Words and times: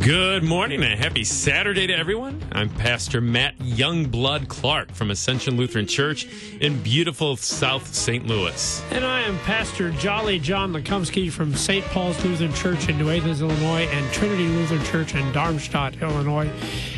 Good 0.00 0.42
morning 0.44 0.82
and 0.82 0.98
happy 0.98 1.24
Saturday 1.24 1.86
to 1.86 1.94
everyone. 1.94 2.42
I'm 2.52 2.70
Pastor 2.70 3.20
Matt 3.20 3.58
Youngblood 3.58 4.48
Clark 4.48 4.92
from 4.92 5.10
Ascension 5.10 5.58
Lutheran 5.58 5.86
Church 5.86 6.26
in 6.58 6.82
beautiful 6.82 7.36
South 7.36 7.94
St. 7.94 8.26
Louis. 8.26 8.82
And 8.92 9.04
I 9.04 9.20
am 9.20 9.38
Pastor 9.40 9.90
Jolly 9.90 10.38
John 10.38 10.72
Lekumsky 10.72 11.30
from 11.30 11.54
St. 11.54 11.84
Paul's 11.86 12.22
Lutheran 12.24 12.54
Church 12.54 12.88
in 12.88 12.96
New 12.96 13.10
Athens, 13.10 13.42
Illinois, 13.42 13.86
and 13.92 14.10
Trinity 14.14 14.48
Lutheran 14.48 14.82
Church 14.84 15.14
in 15.14 15.30
Darmstadt, 15.32 16.00
Illinois. 16.00 16.50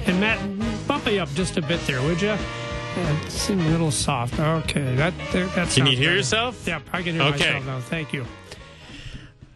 And 0.07 0.21
Matt, 0.21 0.39
bump 0.87 1.05
me 1.05 1.19
up 1.19 1.29
just 1.35 1.57
a 1.57 1.63
bit 1.63 1.81
there, 1.89 2.01
would 2.03 2.23
you? 2.23 2.29
Yeah, 2.29 3.21
it 3.25 3.31
seemed 3.33 3.63
a 3.63 3.69
little 3.71 3.91
soft. 3.91 4.39
Okay, 4.39 4.95
that 4.95 5.13
that. 5.33 5.71
Can 5.71 5.87
you 5.87 5.97
hear 5.97 6.07
better. 6.11 6.17
yourself? 6.19 6.63
Yeah, 6.69 6.81
I 6.93 7.03
can 7.03 7.15
hear 7.15 7.23
Okay. 7.23 7.55
myself 7.55 7.67
now. 7.67 7.81
Thank 7.81 8.13
you. 8.13 8.25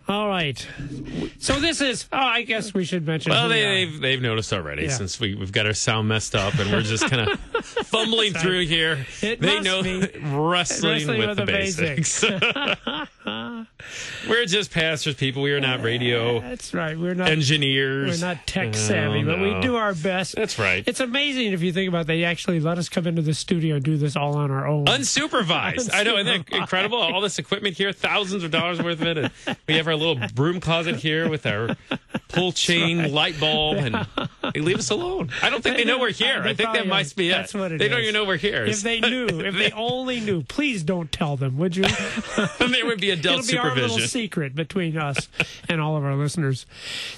All 0.09 0.29
right. 0.29 0.65
So 1.39 1.59
this 1.59 1.81
is. 1.81 2.07
Oh, 2.13 2.17
I 2.19 2.43
guess 2.43 2.73
we 2.73 2.85
should 2.85 3.05
mention. 3.07 3.31
Well, 3.33 3.49
they, 3.49 3.63
they've, 3.63 4.01
they've 4.01 4.23
noticed 4.23 4.53
already 4.53 4.85
Yeah. 4.85 4.91
since 4.91 5.19
we, 5.19 5.35
we've 5.35 5.51
got 5.51 5.67
our 5.67 5.73
sound 5.73 6.07
messed 6.09 6.37
up 6.37 6.55
and 6.59 6.71
we're 6.71 6.83
just 6.83 7.11
kind 7.11 7.29
of 7.29 7.41
fumbling 7.85 8.33
through 8.33 8.67
here. 8.67 9.07
It 9.23 9.41
they 9.41 9.61
know 9.61 9.81
wrestling, 9.83 10.93
Wrestling 10.93 11.19
with, 11.19 11.29
with 11.29 11.37
the, 11.37 11.45
the 11.45 11.47
basics. 11.47 12.25
we're 14.29 14.47
just 14.47 14.71
pastors, 14.71 15.15
people. 15.15 15.43
We 15.43 15.53
are 15.53 15.61
not 15.61 15.83
radio 15.83 16.41
That's 16.41 16.75
right. 16.75 16.99
We're 16.99 17.15
not. 17.15 17.29
engineers. 17.29 18.21
We're 18.21 18.29
not 18.29 18.47
tech 18.47 18.75
savvy, 18.75 19.23
but 19.23 19.41
we 19.41 19.59
do 19.61 19.77
our 19.77 19.95
best. 19.95 20.37
That's 20.37 20.59
right. 20.59 20.85
It's 20.87 21.01
amazing 21.01 21.53
if 21.53 21.63
you 21.63 21.73
think 21.73 21.89
about. 21.89 22.03
It, 22.03 22.07
they 22.09 22.25
actually 22.25 22.61
let 22.61 22.79
us 22.79 22.89
come 22.89 23.07
into 23.07 23.23
the 23.23 23.35
studio 23.35 23.77
and 23.77 23.85
do 23.85 23.97
this 23.97 24.17
all 24.17 24.37
on 24.37 24.51
our 24.51 24.67
own. 24.67 24.87
Unsupervised. 24.87 25.91
I 25.93 26.03
know, 26.03 26.17
isn't 26.17 26.51
that 26.51 26.57
incredible? 26.57 26.99
All 26.99 27.21
this 27.21 27.39
equipment 27.39 27.77
here, 27.77 27.93
thousands 27.93 28.45
of 28.45 28.51
dollars 28.51 28.83
worth 28.83 29.01
of 29.01 29.07
it. 29.07 29.19
And 29.19 29.31
we 29.67 29.77
have 29.77 29.87
our 29.87 29.97
little 29.97 30.17
broom 30.35 30.61
closet 30.61 30.97
here 30.97 31.29
with 31.29 31.47
our 31.47 31.77
pull 32.29 32.53
chain 32.53 33.13
light 33.13 33.39
bulb, 33.39 33.79
and 33.79 34.07
they 34.57 34.63
leave 34.63 34.79
us 34.79 34.89
alone. 34.89 35.29
I 35.43 35.51
don't 35.51 35.63
think 35.63 35.77
they, 35.77 35.85
know 35.85 35.99
we're 35.99 36.13
here. 36.13 36.41
I 36.43 36.55
think 36.55 36.73
that 36.73 36.87
must 36.87 37.15
be 37.15 37.29
it. 37.29 37.33
That's 37.33 37.53
what 37.53 37.73
it 37.73 37.79
they 37.79 37.89
don't 37.89 37.99
is. 37.99 38.05
even 38.05 38.15
know 38.15 38.25
we're 38.25 38.39
here. 38.39 38.65
If 38.65 38.81
they 38.81 39.01
knew, 39.01 39.27
if 39.27 39.55
they 39.55 39.71
only 39.77 40.19
knew, 40.19 40.45
please 40.45 40.83
don't 40.83 41.13
tell 41.13 41.37
them, 41.37 41.59
would 41.59 41.77
you? 41.77 41.83
there 42.59 42.87
would 42.87 42.99
be 42.99 43.11
adult 43.11 43.41
It'll 43.41 43.53
be 43.53 43.59
our 43.59 43.75
little 43.75 43.99
secret 43.99 44.55
between 44.55 44.97
us 44.97 45.29
and 45.69 45.79
all 45.79 45.99
of 45.99 46.05
our 46.05 46.15
listeners. 46.15 46.65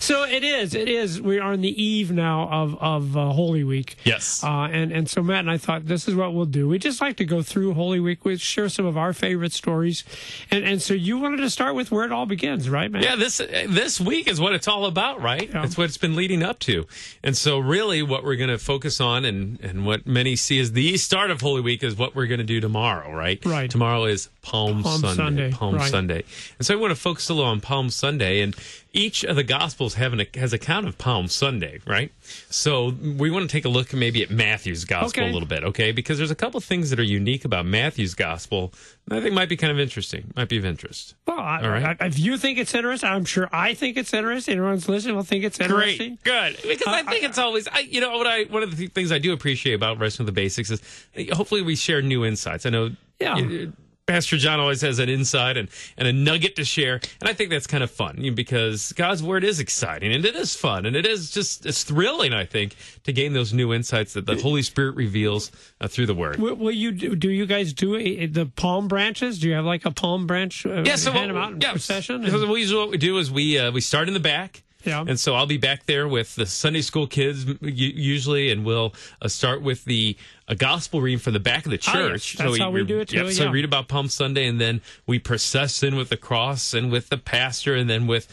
So 0.00 0.24
it 0.24 0.42
is. 0.42 0.74
It 0.74 0.88
is. 0.88 1.20
We 1.20 1.38
are 1.38 1.52
on 1.52 1.60
the 1.60 1.80
eve 1.80 2.10
now 2.10 2.48
of 2.48 2.76
of 2.82 3.16
uh, 3.16 3.30
Holy 3.30 3.62
Week. 3.62 3.94
Yes. 4.02 4.42
Uh, 4.42 4.62
and 4.72 4.90
and 4.90 5.08
so 5.08 5.22
Matt 5.22 5.40
and 5.40 5.50
I 5.50 5.58
thought 5.58 5.86
this 5.86 6.08
is 6.08 6.16
what 6.16 6.34
we'll 6.34 6.44
do. 6.44 6.66
We 6.66 6.80
just 6.80 7.00
like 7.00 7.16
to 7.18 7.24
go 7.24 7.42
through 7.42 7.74
Holy 7.74 8.00
Week. 8.00 8.24
We 8.24 8.36
share 8.36 8.68
some 8.68 8.84
of 8.84 8.96
our 8.96 9.12
favorite 9.12 9.52
stories, 9.52 10.02
and 10.50 10.64
and 10.64 10.82
so 10.82 10.92
you 10.92 11.18
wanted 11.18 11.36
to 11.36 11.50
start 11.50 11.76
with 11.76 11.92
where 11.92 12.04
it 12.04 12.10
all 12.10 12.26
begins, 12.26 12.68
right, 12.68 12.90
Matt? 12.90 13.04
Yeah, 13.04 13.14
this 13.14 13.36
this 13.38 14.00
week 14.00 14.26
is 14.26 14.40
what 14.40 14.54
it's 14.54 14.66
all 14.66 14.86
about, 14.86 15.22
right? 15.22 15.48
Yeah. 15.48 15.62
It's 15.62 15.78
what 15.78 15.84
it's 15.84 15.98
been 15.98 16.16
leading 16.16 16.42
up 16.42 16.58
to. 16.60 16.88
And 17.28 17.36
so 17.36 17.58
really 17.58 18.00
what 18.00 18.24
we're 18.24 18.36
going 18.36 18.48
to 18.48 18.56
focus 18.56 19.02
on 19.02 19.26
and 19.26 19.60
and 19.60 19.84
what 19.84 20.06
many 20.06 20.34
see 20.34 20.60
as 20.60 20.72
the 20.72 20.96
start 20.96 21.30
of 21.30 21.42
Holy 21.42 21.60
Week 21.60 21.82
is 21.82 21.94
what 21.94 22.14
we're 22.14 22.26
going 22.26 22.38
to 22.38 22.44
do 22.44 22.58
tomorrow, 22.58 23.12
right? 23.12 23.38
Right. 23.44 23.70
Tomorrow 23.70 24.06
is 24.06 24.30
Palm, 24.40 24.82
Palm 24.82 25.02
Sunday. 25.02 25.16
Sunday, 25.16 25.50
Palm 25.52 25.74
right. 25.74 25.90
Sunday. 25.90 26.24
And 26.58 26.66
so 26.66 26.72
I 26.72 26.80
want 26.80 26.90
to 26.92 26.96
focus 26.96 27.28
a 27.28 27.34
little 27.34 27.50
on 27.50 27.60
Palm 27.60 27.90
Sunday 27.90 28.40
and 28.40 28.56
each 28.92 29.22
of 29.24 29.36
the 29.36 29.42
gospels 29.44 29.94
have 29.94 30.12
an, 30.14 30.24
has 30.34 30.52
a 30.52 30.58
count 30.58 30.86
of 30.86 30.96
Palm 30.96 31.28
Sunday, 31.28 31.78
right? 31.86 32.10
So 32.48 32.88
we 32.88 33.30
want 33.30 33.48
to 33.48 33.52
take 33.52 33.64
a 33.66 33.68
look 33.68 33.92
maybe 33.92 34.22
at 34.22 34.30
Matthew's 34.30 34.84
gospel 34.86 35.22
Okay. 35.22 35.30
a 35.30 35.32
little 35.32 35.46
bit, 35.48 35.62
okay? 35.62 35.92
Because 35.92 36.16
there's 36.18 36.30
a 36.30 36.34
couple 36.34 36.56
of 36.58 36.64
things 36.64 36.88
that 36.90 36.98
are 36.98 37.02
unique 37.04 37.44
about 37.44 37.66
Matthew's 37.66 38.14
gospel 38.14 38.72
that 39.06 39.18
I 39.18 39.22
think 39.22 39.34
might 39.34 39.48
be 39.50 39.56
kind 39.58 39.70
of 39.70 39.78
interesting, 39.78 40.32
might 40.36 40.48
be 40.48 40.56
of 40.56 40.64
interest. 40.64 41.14
Well, 41.26 41.38
I, 41.38 41.60
All 41.62 41.68
right. 41.68 41.96
I, 42.00 42.06
if 42.06 42.18
you 42.18 42.38
think 42.38 42.58
it's 42.58 42.74
interesting, 42.74 43.08
I'm 43.10 43.24
sure 43.26 43.48
I 43.52 43.74
think 43.74 43.96
it's 43.98 44.14
interesting. 44.14 44.56
Everyone's 44.56 44.88
listening 44.88 45.16
will 45.16 45.22
think 45.22 45.44
it's 45.44 45.60
interesting. 45.60 46.18
Great, 46.24 46.54
good. 46.54 46.68
Because 46.68 46.86
I 46.88 47.02
think 47.02 47.24
it's 47.24 47.38
always, 47.38 47.68
I, 47.68 47.80
you 47.80 48.00
know, 48.00 48.16
what 48.16 48.26
I 48.26 48.44
one 48.44 48.62
of 48.62 48.70
the 48.70 48.76
th- 48.76 48.92
things 48.92 49.12
I 49.12 49.18
do 49.18 49.32
appreciate 49.34 49.74
about 49.74 49.98
wrestling 49.98 50.24
with 50.26 50.34
the 50.34 50.40
basics 50.40 50.70
is 50.70 50.80
uh, 51.16 51.34
hopefully 51.36 51.60
we 51.62 51.76
share 51.76 52.00
new 52.00 52.24
insights. 52.24 52.64
I 52.64 52.70
know, 52.70 52.90
Yeah. 53.20 53.34
uh, 53.36 53.66
Pastor 54.08 54.38
John 54.38 54.58
always 54.58 54.80
has 54.80 54.98
an 54.98 55.10
insight 55.10 55.58
and, 55.58 55.68
and 55.98 56.08
a 56.08 56.12
nugget 56.12 56.56
to 56.56 56.64
share, 56.64 56.94
and 57.20 57.28
I 57.28 57.34
think 57.34 57.50
that's 57.50 57.66
kind 57.66 57.84
of 57.84 57.90
fun 57.90 58.32
because 58.34 58.92
God's 58.94 59.22
word 59.22 59.44
is 59.44 59.60
exciting 59.60 60.12
and 60.14 60.24
it 60.24 60.34
is 60.34 60.56
fun 60.56 60.86
and 60.86 60.96
it 60.96 61.04
is 61.04 61.30
just 61.30 61.66
it's 61.66 61.84
thrilling. 61.84 62.32
I 62.32 62.46
think 62.46 62.74
to 63.04 63.12
gain 63.12 63.34
those 63.34 63.52
new 63.52 63.72
insights 63.74 64.14
that 64.14 64.24
the 64.24 64.36
Holy 64.36 64.62
Spirit 64.62 64.96
reveals 64.96 65.52
uh, 65.80 65.88
through 65.88 66.06
the 66.06 66.14
word. 66.14 66.38
Will, 66.40 66.54
will 66.54 66.70
you 66.72 66.90
do, 66.90 67.14
do 67.14 67.28
you 67.28 67.44
guys 67.44 67.74
do 67.74 67.96
a, 67.96 68.24
the 68.26 68.46
palm 68.46 68.88
branches? 68.88 69.38
Do 69.38 69.48
you 69.48 69.54
have 69.54 69.66
like 69.66 69.84
a 69.84 69.90
palm 69.90 70.26
branch? 70.26 70.64
Uh, 70.64 70.82
Yeah, 70.86 70.96
so 70.96 71.12
hand 71.12 71.30
them 71.30 71.36
out 71.36 71.52
in 71.52 71.60
yeah, 71.60 71.72
procession. 71.72 72.26
So 72.30 72.40
And- 72.42 72.50
we 72.50 72.60
usually 72.60 72.80
what 72.80 72.90
we 72.90 72.96
do 72.98 73.18
is 73.18 73.30
we 73.30 73.58
uh, 73.58 73.70
we 73.72 73.82
start 73.82 74.08
in 74.08 74.14
the 74.14 74.20
back. 74.20 74.62
Yeah. 74.88 75.04
And 75.06 75.18
so 75.20 75.34
I'll 75.34 75.46
be 75.46 75.58
back 75.58 75.86
there 75.86 76.08
with 76.08 76.34
the 76.34 76.46
Sunday 76.46 76.80
school 76.80 77.06
kids 77.06 77.46
usually, 77.60 78.50
and 78.50 78.64
we'll 78.64 78.94
uh, 79.22 79.28
start 79.28 79.62
with 79.62 79.84
the 79.84 80.16
a 80.50 80.54
gospel 80.54 81.00
reading 81.02 81.18
for 81.18 81.30
the 81.30 81.38
back 81.40 81.66
of 81.66 81.70
the 81.70 81.78
Ah, 81.86 81.92
yes. 81.94 82.24
church. 82.24 82.36
That's 82.38 82.58
how 82.58 82.70
we 82.70 82.82
do 82.84 83.00
it, 83.00 83.08
too, 83.10 83.18
Yep, 83.18 83.32
so 83.32 83.44
yeah. 83.44 83.50
read 83.50 83.66
about 83.66 83.86
Palm 83.88 84.08
Sunday, 84.08 84.46
and 84.46 84.58
then 84.58 84.80
we 85.06 85.18
process 85.18 85.82
in 85.82 85.94
with 85.94 86.08
the 86.08 86.16
cross 86.16 86.72
and 86.72 86.90
with 86.90 87.10
the 87.10 87.18
pastor, 87.18 87.74
and 87.74 87.88
then 87.90 88.06
with 88.06 88.26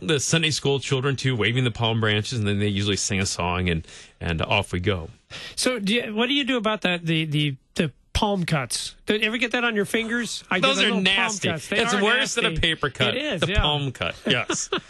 the 0.00 0.18
Sunday 0.18 0.50
school 0.50 0.80
children 0.80 1.14
too, 1.14 1.36
waving 1.36 1.64
the 1.64 1.70
palm 1.70 2.00
branches, 2.00 2.38
and 2.38 2.48
then 2.48 2.58
they 2.58 2.68
usually 2.68 2.96
sing 2.96 3.20
a 3.20 3.26
song, 3.26 3.68
and 3.68 3.86
and 4.20 4.40
off 4.42 4.72
we 4.72 4.80
go. 4.80 5.10
so, 5.56 5.78
do 5.78 5.94
you, 5.94 6.14
what 6.14 6.26
do 6.26 6.32
you 6.34 6.44
do 6.44 6.56
about 6.56 6.80
that? 6.82 7.04
The 7.04 7.26
the 7.26 7.56
the 7.74 7.92
palm 8.14 8.44
cuts. 8.44 8.94
Did 9.06 9.20
you 9.20 9.26
ever 9.28 9.36
get 9.36 9.52
that 9.52 9.62
on 9.62 9.76
your 9.76 9.84
fingers? 9.84 10.42
I 10.50 10.60
Those 10.60 10.82
are 10.82 10.90
nasty. 11.00 11.50
It's 11.50 11.70
worse 12.00 12.34
than 12.34 12.46
a 12.46 12.56
paper 12.56 12.88
cut. 12.90 13.14
It 13.16 13.22
is. 13.22 13.40
the 13.42 13.52
yeah. 13.52 13.60
palm 13.60 13.92
cut. 13.92 14.14
Yes. 14.26 14.70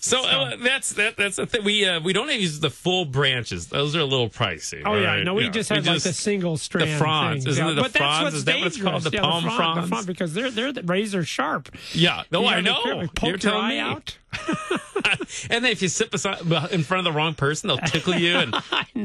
So 0.00 0.24
uh, 0.24 0.56
that's 0.62 0.92
that. 0.94 1.16
That's 1.16 1.36
the 1.36 1.46
thing. 1.46 1.64
We 1.64 1.84
uh, 1.84 2.00
we 2.00 2.12
don't 2.12 2.28
use 2.32 2.60
the 2.60 2.70
full 2.70 3.04
branches. 3.04 3.66
Those 3.66 3.96
are 3.96 4.00
a 4.00 4.04
little 4.04 4.28
pricey. 4.30 4.82
Oh 4.86 4.94
yeah, 4.94 5.14
right? 5.16 5.24
no, 5.24 5.34
we 5.34 5.44
Yeah. 5.44 5.50
just 5.50 5.68
have 5.70 5.84
like 5.86 6.02
the 6.02 6.12
single 6.12 6.56
strand. 6.56 6.90
The 6.92 6.96
fronds. 6.96 7.44
things. 7.44 7.54
Isn't 7.58 7.64
yeah. 7.66 7.72
it 7.72 7.74
the 7.74 7.82
but 7.82 7.92
that's 7.92 7.98
fronds? 8.04 8.24
what's 8.24 8.36
Is 8.36 8.44
that 8.44 8.58
what 8.58 8.66
it's 8.68 8.76
called? 8.80 9.02
dangerous. 9.02 9.04
The 9.04 9.10
yeah, 9.16 9.20
palm 9.22 9.44
the 9.44 9.50
frond, 9.50 9.58
the 9.58 9.74
fronds? 9.80 9.88
frond, 9.90 10.06
because 10.06 10.34
they're 10.34 10.50
they're 10.50 10.72
the 10.72 10.82
razor 10.84 11.24
sharp. 11.24 11.70
Yeah. 11.92 12.22
No, 12.30 12.42
You 12.42 12.46
I 12.46 12.50
gotta 12.60 12.62
be 12.62 12.68
careful. 12.84 13.02
know. 13.02 13.08
Poke 13.14 13.42
You're 13.42 13.52
your 13.52 13.60
eye 13.60 13.68
me. 13.70 13.78
out. 13.80 14.18
and 15.50 15.64
then 15.64 15.72
if 15.72 15.80
you 15.82 15.88
sit 15.88 16.10
beside, 16.10 16.40
in 16.70 16.82
front 16.82 16.98
of 16.98 17.04
the 17.12 17.16
wrong 17.16 17.34
person, 17.34 17.68
they'll 17.68 17.78
tickle 17.78 18.14
you 18.14 18.36
and 18.36 18.54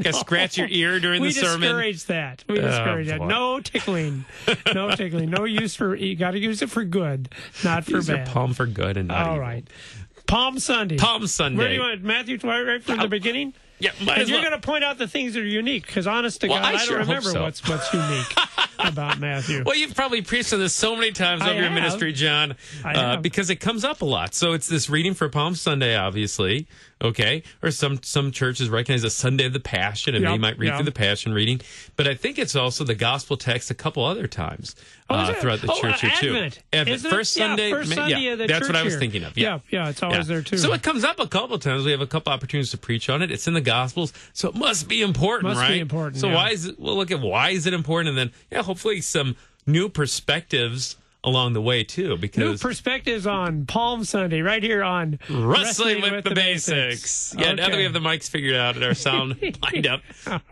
scratch 0.14 0.58
your 0.58 0.68
ear 0.68 1.00
during 1.00 1.22
we 1.22 1.28
the 1.28 1.34
sermon. 1.40 1.60
We 1.60 1.66
discourage 1.92 2.04
that. 2.06 2.44
We 2.48 2.58
Oh, 2.58 2.62
discourage 2.62 3.08
that. 3.08 3.20
No 3.22 3.60
tickling. 3.60 4.24
No 4.74 4.94
tickling. 4.94 5.30
No 5.30 5.44
use 5.44 5.74
for. 5.74 5.94
You 5.96 6.14
got 6.14 6.32
to 6.32 6.38
use 6.38 6.62
it 6.62 6.70
for 6.70 6.84
good, 6.84 7.30
not 7.64 7.84
for 7.84 7.92
Use 7.92 8.08
your 8.08 8.24
palm 8.26 8.54
for 8.54 8.66
good 8.66 8.96
and 8.96 9.08
not 9.08 9.26
All 9.26 9.34
evil. 9.34 9.40
right. 9.40 9.66
Palm 10.26 10.58
Sunday. 10.58 10.96
Palm 10.96 11.26
Sunday. 11.26 11.58
Where 11.58 11.68
do 11.68 11.74
you 11.74 11.80
want 11.80 12.02
Matthew? 12.02 12.38
Right, 12.42 12.62
right 12.62 12.82
from 12.82 12.98
the 12.98 13.08
beginning. 13.08 13.54
Yeah, 13.80 13.90
because 13.98 14.28
you're 14.30 14.40
well. 14.40 14.50
going 14.50 14.60
to 14.60 14.66
point 14.66 14.84
out 14.84 14.98
the 14.98 15.08
things 15.08 15.34
that 15.34 15.40
are 15.40 15.46
unique, 15.46 15.84
because 15.86 16.06
honest 16.06 16.40
to 16.42 16.48
Well, 16.48 16.62
God, 16.62 16.74
I 16.74 16.78
I, 16.78 16.78
sure 16.78 16.98
don't 16.98 17.08
remember 17.08 17.30
so. 17.30 17.42
what's 17.42 17.68
what's 17.68 17.92
unique 17.92 18.32
about 18.78 19.18
Matthew. 19.18 19.64
Well, 19.66 19.74
you've 19.74 19.96
probably 19.96 20.22
preached 20.22 20.52
on 20.52 20.60
this 20.60 20.72
so 20.72 20.94
many 20.94 21.10
times 21.10 21.42
I 21.42 21.50
over 21.50 21.60
your 21.60 21.70
ministry, 21.70 22.12
John, 22.12 22.54
uh, 22.84 23.16
because 23.16 23.50
it 23.50 23.56
comes 23.56 23.84
up 23.84 24.00
a 24.00 24.04
lot. 24.04 24.32
So 24.34 24.52
it's 24.52 24.68
this 24.68 24.88
reading 24.88 25.12
for 25.12 25.28
Palm 25.28 25.56
Sunday, 25.56 25.96
obviously, 25.96 26.68
okay? 27.02 27.42
Or 27.62 27.72
some 27.72 28.00
some 28.02 28.30
churches 28.30 28.70
recognize 28.70 29.02
a 29.02 29.10
Sunday 29.10 29.44
of 29.44 29.52
the 29.52 29.60
Passion, 29.60 30.14
and 30.14 30.22
Yep, 30.22 30.32
they 30.32 30.38
might 30.38 30.58
read 30.58 30.68
yeah. 30.68 30.76
through 30.76 30.86
the 30.86 30.92
Passion 30.92 31.34
reading. 31.34 31.60
But 31.96 32.06
I 32.06 32.14
think 32.14 32.38
it's 32.38 32.54
also 32.54 32.84
the 32.84 32.94
gospel 32.94 33.36
text 33.36 33.70
a 33.72 33.74
couple 33.74 34.04
other 34.04 34.28
times 34.28 34.76
uh, 35.10 35.34
throughout 35.34 35.60
the 35.60 35.70
Oh, 35.70 35.80
church 35.80 36.00
here 36.00 36.10
too. 36.18 36.28
Advent, 36.34 36.62
Advent. 36.72 36.88
isn't 36.96 37.06
it? 37.10 37.14
first 37.14 37.36
Yeah, 37.36 37.46
Sunday, 37.48 37.70
first 37.70 37.92
Sunday 37.94 38.20
yeah, 38.20 38.34
that's 38.46 38.66
what 38.66 38.76
I 38.76 38.82
was 38.82 38.94
here. 38.94 39.00
thinking 39.00 39.24
of. 39.24 39.36
Yeah, 39.36 39.58
yeah, 39.70 39.88
it's 39.90 40.02
always 40.02 40.26
there, 40.26 40.40
too. 40.42 40.56
So 40.56 40.72
it 40.72 40.82
comes 40.82 41.04
up 41.04 41.20
a 41.20 41.26
couple 41.28 41.58
times. 41.58 41.84
We 41.84 41.90
have 41.90 42.00
a 42.00 42.06
couple 42.06 42.32
opportunities 42.32 42.70
to 42.70 42.78
preach 42.78 43.08
on 43.10 43.20
it. 43.22 43.30
It's 43.30 43.46
in 43.46 43.54
the 43.54 43.60
Gospels, 43.60 44.12
so 44.32 44.48
it 44.48 44.54
must 44.54 44.88
be 44.88 45.02
important, 45.02 45.54
Must 45.54 45.60
be 45.68 45.72
right? 45.74 45.80
important, 45.80 46.20
So 46.20 46.28
yeah. 46.28 46.34
why 46.34 46.50
is 46.50 46.64
it? 46.66 46.78
We'll 46.80 46.96
look 46.96 47.10
at 47.10 47.20
why 47.20 47.50
is 47.50 47.66
it 47.66 47.74
important, 47.74 48.08
and 48.10 48.18
then 48.18 48.32
yeah, 48.50 48.62
hopefully 48.62 49.00
some 49.02 49.36
new 49.66 49.88
perspectives 49.88 50.96
along 51.24 51.54
the 51.54 51.62
way 51.62 51.82
too, 51.82 52.16
Because 52.16 52.38
New 52.38 52.58
perspectives 52.58 53.26
on 53.26 53.66
Palm 53.66 54.04
Sunday, 54.04 54.42
right 54.42 54.62
here 54.62 54.84
on 54.84 55.18
wrestling, 55.28 56.02
with, 56.02 56.24
the, 56.24 56.34
basics. 56.34 57.34
Yeah, 57.36 57.54
now 57.54 57.68
that 57.70 57.76
we 57.76 57.84
have 57.84 57.92
the 57.94 58.00
mics 58.00 58.28
figured 58.28 58.54
out 58.54 58.76
and 58.76 58.84
our 58.84 58.94
sound 58.94 59.36
lined 59.62 59.86
up, 59.86 60.02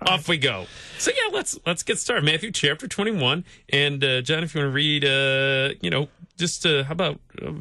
off 0.06 0.28
we 0.28 0.38
go. 0.38 0.66
So 0.98 1.10
yeah, 1.10 1.34
let's 1.36 1.58
let's 1.66 1.82
get 1.82 1.98
started. 1.98 2.24
Matthew 2.24 2.50
chapter 2.50 2.88
twenty 2.88 3.10
one, 3.12 3.44
and 3.69 4.02
uh, 4.02 4.22
John, 4.22 4.42
if 4.42 4.54
you 4.54 4.62
want 4.62 4.70
to 4.70 4.74
read, 4.74 5.04
uh, 5.04 5.74
you 5.80 5.90
know, 5.90 6.08
just 6.36 6.64
uh, 6.64 6.84
how 6.84 6.92
about 6.92 7.20
uh, 7.40 7.52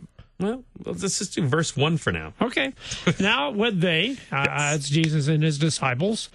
Well, 0.42 0.64
let's 0.84 1.20
just 1.20 1.36
do 1.36 1.46
verse 1.48 1.78
one 1.78 1.98
for 1.98 2.12
now. 2.12 2.34
Okay. 2.42 2.74
now, 3.20 3.52
when 3.52 3.80
they, 3.80 4.18
uh, 4.32 4.74
it's 4.76 4.90
Jesus 4.90 5.28
and 5.28 5.44
his 5.44 5.60
disciples, 5.60 6.30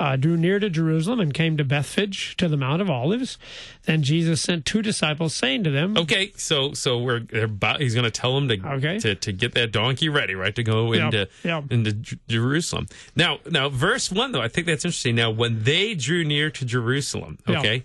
uh, 0.00 0.16
drew 0.16 0.36
near 0.36 0.58
to 0.58 0.68
Jerusalem 0.68 1.20
and 1.20 1.32
came 1.32 1.56
to 1.56 1.64
Bethphage 1.64 2.36
to 2.38 2.48
the 2.48 2.56
Mount 2.56 2.82
of 2.82 2.90
Olives, 2.90 3.38
then 3.84 4.02
Jesus 4.02 4.40
sent 4.40 4.64
two 4.66 4.82
disciples, 4.82 5.32
saying 5.32 5.62
to 5.64 5.70
them, 5.70 5.96
Okay, 5.96 6.32
so 6.36 6.72
so 6.72 6.98
we're 6.98 7.20
they're 7.20 7.44
about, 7.44 7.80
he's 7.80 7.94
going 7.94 8.04
to 8.04 8.10
tell 8.10 8.34
them 8.34 8.48
to, 8.48 8.68
Okay. 8.74 8.98
to 8.98 9.14
to 9.14 9.32
get 9.32 9.54
that 9.54 9.70
donkey 9.70 10.08
ready, 10.08 10.34
right, 10.34 10.54
to 10.56 10.64
go 10.64 10.92
Yep, 10.92 11.04
into 11.04 11.28
yep. 11.44 11.64
into 11.70 11.92
J- 11.92 12.16
Jerusalem. 12.28 12.88
Now, 13.14 13.38
now 13.48 13.68
verse 13.68 14.10
one 14.10 14.32
though, 14.32 14.42
I 14.42 14.48
think 14.48 14.66
that's 14.66 14.84
interesting. 14.84 15.14
Now, 15.14 15.30
when 15.30 15.62
they 15.62 15.94
drew 15.94 16.24
near 16.24 16.50
to 16.50 16.64
Jerusalem, 16.64 17.38
okay. 17.48 17.84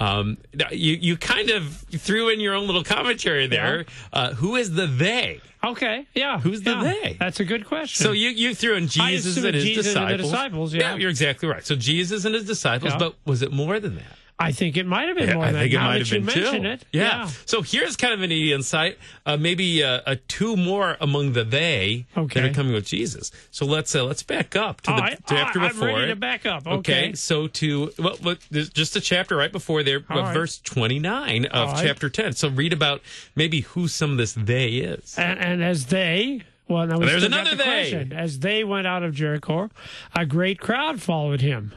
Um, 0.00 0.38
you 0.72 0.94
you 0.94 1.16
kind 1.16 1.50
of 1.50 1.64
threw 1.72 2.28
in 2.28 2.40
your 2.40 2.54
own 2.54 2.66
little 2.66 2.82
commentary 2.82 3.46
there. 3.46 3.86
Uh, 4.12 4.34
who 4.34 4.56
is 4.56 4.74
the 4.74 4.86
they? 4.86 5.40
Okay, 5.62 6.06
yeah. 6.14 6.40
Who's 6.40 6.62
the 6.62 6.72
yeah, 6.72 6.82
they? 6.82 7.16
That's 7.18 7.40
a 7.40 7.44
good 7.44 7.64
question. 7.64 8.04
So 8.04 8.12
you 8.12 8.30
you 8.30 8.54
threw 8.54 8.74
in 8.74 8.88
Jesus 8.88 9.36
and 9.36 9.54
his 9.54 9.64
Jesus 9.64 9.94
and 9.94 10.10
the 10.10 10.16
disciples. 10.16 10.30
disciples, 10.30 10.74
yeah. 10.74 10.96
you're 10.96 11.10
exactly 11.10 11.48
right. 11.48 11.64
So 11.64 11.76
Jesus 11.76 12.24
and 12.24 12.34
his 12.34 12.44
disciples, 12.44 12.92
Yeah. 12.92 12.98
but 12.98 13.14
was 13.24 13.40
it 13.42 13.52
more 13.52 13.78
than 13.80 13.94
that? 13.96 14.16
I 14.36 14.50
think 14.50 14.76
it 14.76 14.84
might 14.84 15.06
have 15.06 15.16
been 15.16 15.28
Yeah, 15.28 15.34
more 15.34 15.44
I 15.44 15.52
than 15.52 15.60
think 15.62 15.74
it 15.74 15.78
might 15.78 15.92
that 15.92 15.98
have 16.00 16.08
you 16.08 16.18
been 16.18 16.26
mention 16.26 16.62
too. 16.64 16.68
it. 16.68 16.84
Yeah. 16.92 17.28
So 17.46 17.62
here's 17.62 17.96
kind 17.96 18.12
of 18.14 18.20
an 18.22 18.32
insight. 18.32 18.98
Uh, 19.24 19.36
maybe 19.36 19.82
uh, 19.84 20.00
a 20.06 20.16
two 20.16 20.56
more 20.56 20.96
among 21.00 21.34
the 21.34 21.44
they 21.44 22.06
Okay. 22.16 22.40
that 22.40 22.50
are 22.50 22.52
coming 22.52 22.72
with 22.72 22.84
Jesus. 22.84 23.30
So 23.52 23.64
let's 23.64 23.94
uh, 23.94 24.02
let's 24.04 24.24
back 24.24 24.56
up 24.56 24.80
to 24.82 24.90
All 24.90 24.96
the 24.96 25.02
right. 25.02 25.26
to 25.28 25.34
after 25.36 25.60
I'm 25.60 25.68
before. 25.68 25.86
ready 25.86 26.08
to 26.08 26.16
back 26.16 26.46
up. 26.46 26.66
Okay. 26.66 27.12
So 27.14 27.46
to 27.46 27.92
well, 27.98 28.16
there's 28.50 28.70
just 28.70 28.96
a 28.96 29.00
chapter 29.00 29.36
right 29.36 29.52
before 29.52 29.84
there, 29.84 29.98
uh, 30.10 30.14
right. 30.16 30.34
verse 30.34 30.58
29 30.58 31.44
of 31.46 31.68
All 31.68 31.74
right. 31.74 31.86
chapter 31.86 32.08
10. 32.10 32.32
So 32.32 32.48
read 32.48 32.72
about 32.72 33.02
maybe 33.36 33.60
who 33.60 33.86
some 33.86 34.10
of 34.10 34.16
this 34.18 34.32
they 34.32 34.68
is. 34.70 35.16
And, 35.16 35.38
and 35.38 35.62
as 35.62 35.86
they, 35.86 36.42
well, 36.66 36.88
we 36.98 37.06
There's 37.06 37.22
another 37.22 37.50
the 37.50 37.56
they. 37.56 37.64
question. 37.64 38.12
As 38.12 38.40
they 38.40 38.64
went 38.64 38.88
out 38.88 39.04
of 39.04 39.14
Jericho, 39.14 39.70
a 40.16 40.26
great 40.26 40.58
crowd 40.58 41.00
followed 41.00 41.40
him. 41.40 41.72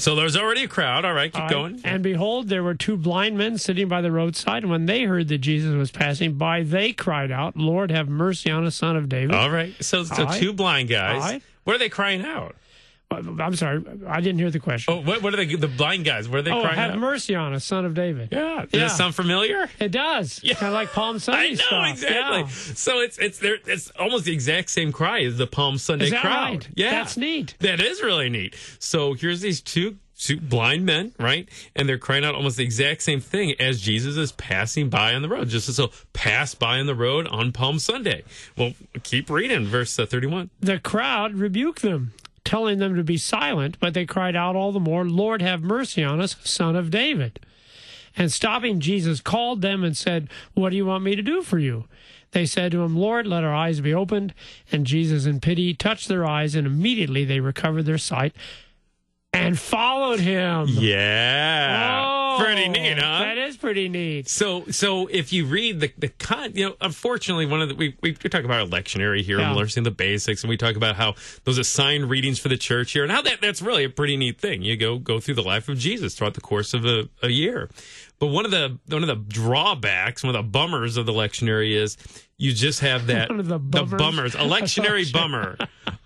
So 0.00 0.14
there's 0.14 0.34
already 0.34 0.64
a 0.64 0.68
crowd. 0.68 1.04
All 1.04 1.12
right, 1.12 1.30
keep 1.30 1.48
going. 1.48 1.82
And 1.84 2.02
behold, 2.02 2.48
there 2.48 2.62
were 2.62 2.74
two 2.74 2.96
blind 2.96 3.36
men 3.36 3.58
sitting 3.58 3.86
by 3.86 4.00
the 4.00 4.10
roadside. 4.10 4.62
And 4.62 4.70
when 4.70 4.86
they 4.86 5.02
heard 5.02 5.28
that 5.28 5.38
Jesus 5.38 5.74
was 5.74 5.90
passing 5.90 6.34
by, 6.34 6.62
they 6.62 6.94
cried 6.94 7.30
out, 7.30 7.54
Lord, 7.54 7.90
have 7.90 8.08
mercy 8.08 8.50
on 8.50 8.64
us, 8.64 8.76
son 8.76 8.96
of 8.96 9.10
David. 9.10 9.34
All 9.34 9.50
right. 9.50 9.74
So 9.84 10.04
so 10.04 10.14
All 10.22 10.24
right. 10.24 10.40
two 10.40 10.54
blind 10.54 10.88
guys. 10.88 11.20
Right. 11.20 11.42
What 11.64 11.76
are 11.76 11.78
they 11.78 11.90
crying 11.90 12.24
out? 12.24 12.56
I'm 13.12 13.56
sorry, 13.56 13.82
I 14.06 14.20
didn't 14.20 14.38
hear 14.38 14.50
the 14.50 14.60
question. 14.60 14.94
Oh, 14.94 15.00
what, 15.02 15.20
what 15.22 15.34
are 15.34 15.36
they? 15.36 15.54
The 15.56 15.66
blind 15.66 16.04
guys. 16.04 16.28
What 16.28 16.38
are 16.38 16.42
they 16.42 16.52
Oh, 16.52 16.60
crying 16.62 16.76
have 16.76 16.92
out? 16.92 16.98
mercy 16.98 17.34
on 17.34 17.52
us, 17.54 17.64
son 17.64 17.84
of 17.84 17.92
David. 17.94 18.28
Yeah. 18.30 18.62
Does 18.62 18.68
Yeah. 18.72 18.80
that 18.86 18.90
sound 18.96 19.16
familiar? 19.16 19.68
It 19.80 19.90
does. 19.90 20.40
Yeah. 20.44 20.54
Kind 20.54 20.68
of 20.68 20.74
like 20.74 20.92
Palm 20.92 21.18
Sunday 21.18 21.40
I 21.46 21.50
know 21.50 21.56
stuff. 21.56 21.90
exactly. 21.90 22.38
Yeah. 22.38 22.46
So 22.46 23.00
it's 23.00 23.18
it's 23.18 23.38
there. 23.40 23.56
It's 23.66 23.90
almost 23.98 24.26
the 24.26 24.32
exact 24.32 24.70
same 24.70 24.92
cry 24.92 25.22
as 25.22 25.38
the 25.38 25.46
Palm 25.48 25.76
Sunday 25.78 26.10
crowd. 26.10 26.22
right? 26.24 26.68
Yeah, 26.76 26.90
That's 26.92 27.16
neat. 27.16 27.56
That 27.58 27.80
is 27.80 28.00
really 28.00 28.28
neat. 28.30 28.54
So 28.78 29.14
here's 29.14 29.40
these 29.40 29.60
two. 29.60 29.96
Two 30.22 30.38
blind 30.38 30.84
men, 30.84 31.14
right? 31.18 31.48
And 31.74 31.88
they're 31.88 31.96
crying 31.96 32.26
out 32.26 32.34
almost 32.34 32.58
the 32.58 32.62
exact 32.62 33.00
same 33.02 33.20
thing 33.20 33.54
as 33.58 33.80
Jesus 33.80 34.18
is 34.18 34.32
passing 34.32 34.90
by 34.90 35.14
on 35.14 35.22
the 35.22 35.30
road, 35.30 35.48
just 35.48 35.66
as 35.70 35.76
so 35.76 35.92
pass 36.12 36.54
by 36.54 36.78
on 36.78 36.84
the 36.84 36.94
road 36.94 37.26
on 37.28 37.52
Palm 37.52 37.78
Sunday. 37.78 38.22
Well, 38.54 38.74
keep 39.02 39.30
reading, 39.30 39.64
verse 39.64 39.98
uh, 39.98 40.04
31. 40.04 40.50
The 40.60 40.78
crowd 40.78 41.36
rebuked 41.36 41.80
them, 41.80 42.12
telling 42.50 42.80
them 42.80 42.96
to 42.96 43.04
be 43.04 43.16
silent, 43.16 43.76
but 43.78 43.94
they 43.94 44.04
cried 44.04 44.34
out 44.34 44.56
all 44.56 44.72
the 44.72 44.80
more, 44.80 45.04
Lord, 45.04 45.40
have 45.40 45.62
mercy 45.62 46.02
on 46.02 46.20
us, 46.20 46.34
son 46.42 46.74
of 46.74 46.90
David. 46.90 47.38
And 48.16 48.32
stopping 48.32 48.80
Jesus 48.80 49.20
called 49.20 49.62
them 49.62 49.84
and 49.84 49.96
said, 49.96 50.28
What 50.54 50.70
do 50.70 50.76
you 50.76 50.84
want 50.84 51.04
me 51.04 51.14
to 51.14 51.22
do 51.22 51.42
for 51.42 51.60
you? 51.60 51.84
They 52.32 52.44
said 52.46 52.72
to 52.72 52.82
him, 52.82 52.96
Lord, 52.96 53.24
let 53.24 53.44
our 53.44 53.54
eyes 53.54 53.80
be 53.80 53.94
opened. 53.94 54.34
And 54.72 54.84
Jesus, 54.84 55.26
in 55.26 55.38
pity, 55.38 55.74
touched 55.74 56.08
their 56.08 56.26
eyes, 56.26 56.56
and 56.56 56.66
immediately 56.66 57.24
they 57.24 57.38
recovered 57.38 57.84
their 57.84 57.98
sight 57.98 58.34
and 59.32 59.56
followed 59.56 60.18
him. 60.18 60.66
Yeah, 60.70 62.04
Oh, 62.04 62.19
Oh, 62.36 62.38
pretty 62.44 62.68
neat, 62.68 62.98
huh? 62.98 63.18
That 63.20 63.38
is 63.38 63.56
pretty 63.56 63.88
neat. 63.88 64.28
So, 64.28 64.64
so 64.70 65.06
if 65.08 65.32
you 65.32 65.46
read 65.46 65.80
the 65.80 65.92
the 65.98 66.08
con, 66.08 66.52
you 66.54 66.70
know, 66.70 66.76
unfortunately, 66.80 67.46
one 67.46 67.60
of 67.62 67.68
the 67.68 67.74
we 67.74 67.96
we, 68.02 68.16
we 68.22 68.30
talk 68.30 68.44
about 68.44 68.68
electionary 68.68 69.22
here 69.22 69.38
Yeah. 69.38 69.48
and 69.48 69.56
learning 69.56 69.82
the 69.84 69.90
basics, 69.90 70.42
and 70.42 70.48
we 70.48 70.56
talk 70.56 70.76
about 70.76 70.96
how 70.96 71.14
those 71.44 71.58
assigned 71.58 72.08
readings 72.10 72.38
for 72.38 72.48
the 72.48 72.56
church 72.56 72.92
here, 72.92 73.02
and 73.02 73.12
how 73.12 73.22
that 73.22 73.40
that's 73.40 73.60
really 73.62 73.84
a 73.84 73.90
pretty 73.90 74.16
neat 74.16 74.38
thing. 74.40 74.62
You 74.62 74.76
go 74.76 74.98
go 74.98 75.20
through 75.20 75.34
the 75.34 75.42
life 75.42 75.68
of 75.68 75.78
Jesus 75.78 76.14
throughout 76.14 76.34
the 76.34 76.40
course 76.40 76.74
of 76.74 76.84
a, 76.84 77.08
a 77.22 77.28
year, 77.28 77.68
but 78.18 78.26
one 78.28 78.44
of 78.44 78.50
the 78.50 78.78
one 78.88 79.02
of 79.02 79.08
the 79.08 79.16
drawbacks, 79.16 80.22
one 80.22 80.34
of 80.34 80.44
the 80.44 80.48
bummers 80.50 80.96
of 80.96 81.06
the 81.06 81.12
lectionary 81.12 81.72
is 81.74 81.96
you 82.38 82.52
just 82.52 82.80
have 82.80 83.06
that 83.08 83.28
One 83.30 83.40
of 83.40 83.48
the 83.48 83.58
bummers? 83.58 83.98
bummers 84.00 84.34
electionary 84.34 85.12
bummer. 85.12 85.56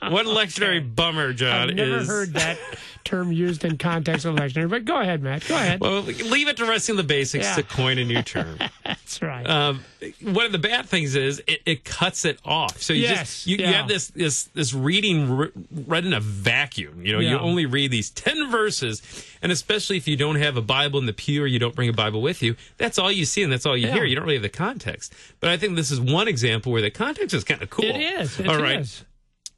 What 0.00 0.26
lectionary 0.26 0.94
bummer, 0.94 1.32
John? 1.32 1.70
I've 1.70 1.76
never 1.76 1.96
is 1.98 2.06
heard 2.08 2.34
that 2.34 2.58
term 3.04 3.30
used 3.32 3.64
in 3.64 3.78
context 3.78 4.24
of 4.24 4.34
lectionary, 4.36 4.68
but 4.70 4.84
go 4.84 5.00
ahead, 5.00 5.22
Matt. 5.22 5.46
Go 5.46 5.54
ahead. 5.54 5.80
Well, 5.80 6.02
leave 6.02 6.48
it 6.48 6.56
to 6.58 6.64
wrestling 6.66 6.96
the 6.96 7.02
basics 7.02 7.44
Yeah. 7.44 7.54
to 7.56 7.62
coin 7.62 7.98
a 7.98 8.04
new 8.04 8.22
term. 8.22 8.58
That's 8.84 9.20
right. 9.22 9.46
um, 9.48 9.84
one 10.22 10.44
of 10.46 10.52
the 10.52 10.58
bad 10.58 10.86
things 10.86 11.14
is 11.14 11.42
it, 11.46 11.60
it 11.66 11.84
cuts 11.84 12.24
it 12.24 12.38
off. 12.44 12.80
So 12.80 12.92
you 12.92 13.02
Yes, 13.02 13.18
just 13.18 13.46
you, 13.46 13.56
you 13.58 13.66
have 13.66 13.88
this 13.88 14.08
this 14.08 14.44
this 14.54 14.72
reading 14.74 15.36
re- 15.36 15.50
read 15.86 16.04
in 16.04 16.12
a 16.12 16.20
vacuum. 16.20 17.04
You 17.04 17.12
know, 17.14 17.18
you 17.20 17.38
only 17.38 17.66
read 17.66 17.90
these 17.90 18.10
ten 18.10 18.50
verses, 18.50 19.02
and 19.42 19.50
especially 19.52 19.96
if 19.96 20.08
you 20.08 20.16
don't 20.16 20.36
have 20.36 20.56
a 20.56 20.62
Bible 20.62 20.98
in 20.98 21.06
the 21.06 21.12
pew 21.12 21.42
or 21.42 21.46
you 21.46 21.58
don't 21.58 21.74
bring 21.74 21.88
a 21.88 21.92
Bible 21.94 22.22
with 22.22 22.42
you, 22.42 22.56
that's 22.76 22.98
all 22.98 23.10
you 23.12 23.24
see 23.24 23.42
and 23.42 23.52
that's 23.52 23.66
all 23.66 23.76
you 23.76 23.86
Yeah. 23.88 23.94
hear. 23.94 24.04
You 24.04 24.16
don't 24.16 24.24
really 24.24 24.36
have 24.36 24.42
the 24.42 24.48
context. 24.48 25.12
But 25.40 25.50
I 25.50 25.56
think 25.56 25.76
this 25.76 25.90
is 25.90 26.00
one 26.00 26.28
example 26.28 26.72
where 26.72 26.82
the 26.82 26.90
context 26.90 27.34
is 27.34 27.44
kind 27.44 27.62
of 27.62 27.70
cool. 27.70 27.84
it 27.84 27.96
is. 27.96 28.40
It 28.40 28.48
all 28.48 28.60
right. 28.60 28.86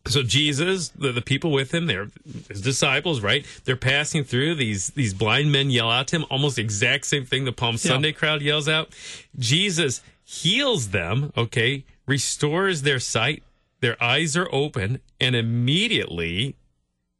So 0.08 0.22
Jesus, 0.22 0.88
the, 0.90 1.12
the 1.12 1.20
people 1.22 1.50
with 1.50 1.72
him, 1.74 1.86
they're 1.86 2.08
his 2.48 2.60
disciples, 2.60 3.20
right? 3.20 3.44
They're 3.64 3.76
passing 3.76 4.24
through. 4.24 4.54
These 4.56 4.88
these 4.88 5.14
blind 5.14 5.52
men 5.52 5.70
yell 5.70 5.90
out 5.90 6.08
to 6.08 6.16
him, 6.16 6.24
almost 6.30 6.56
the 6.56 6.62
exact 6.62 7.06
same 7.06 7.24
thing 7.24 7.44
the 7.44 7.52
Palm 7.52 7.76
Sunday 7.76 8.12
crowd 8.12 8.42
yells 8.42 8.68
out. 8.68 8.90
Jesus 9.38 10.02
heals 10.24 10.88
them, 10.90 11.32
okay, 11.36 11.84
restores 12.06 12.82
their 12.82 12.98
sight, 13.00 13.42
their 13.80 14.02
eyes 14.02 14.36
are 14.36 14.48
open, 14.52 15.00
and 15.20 15.34
immediately 15.36 16.54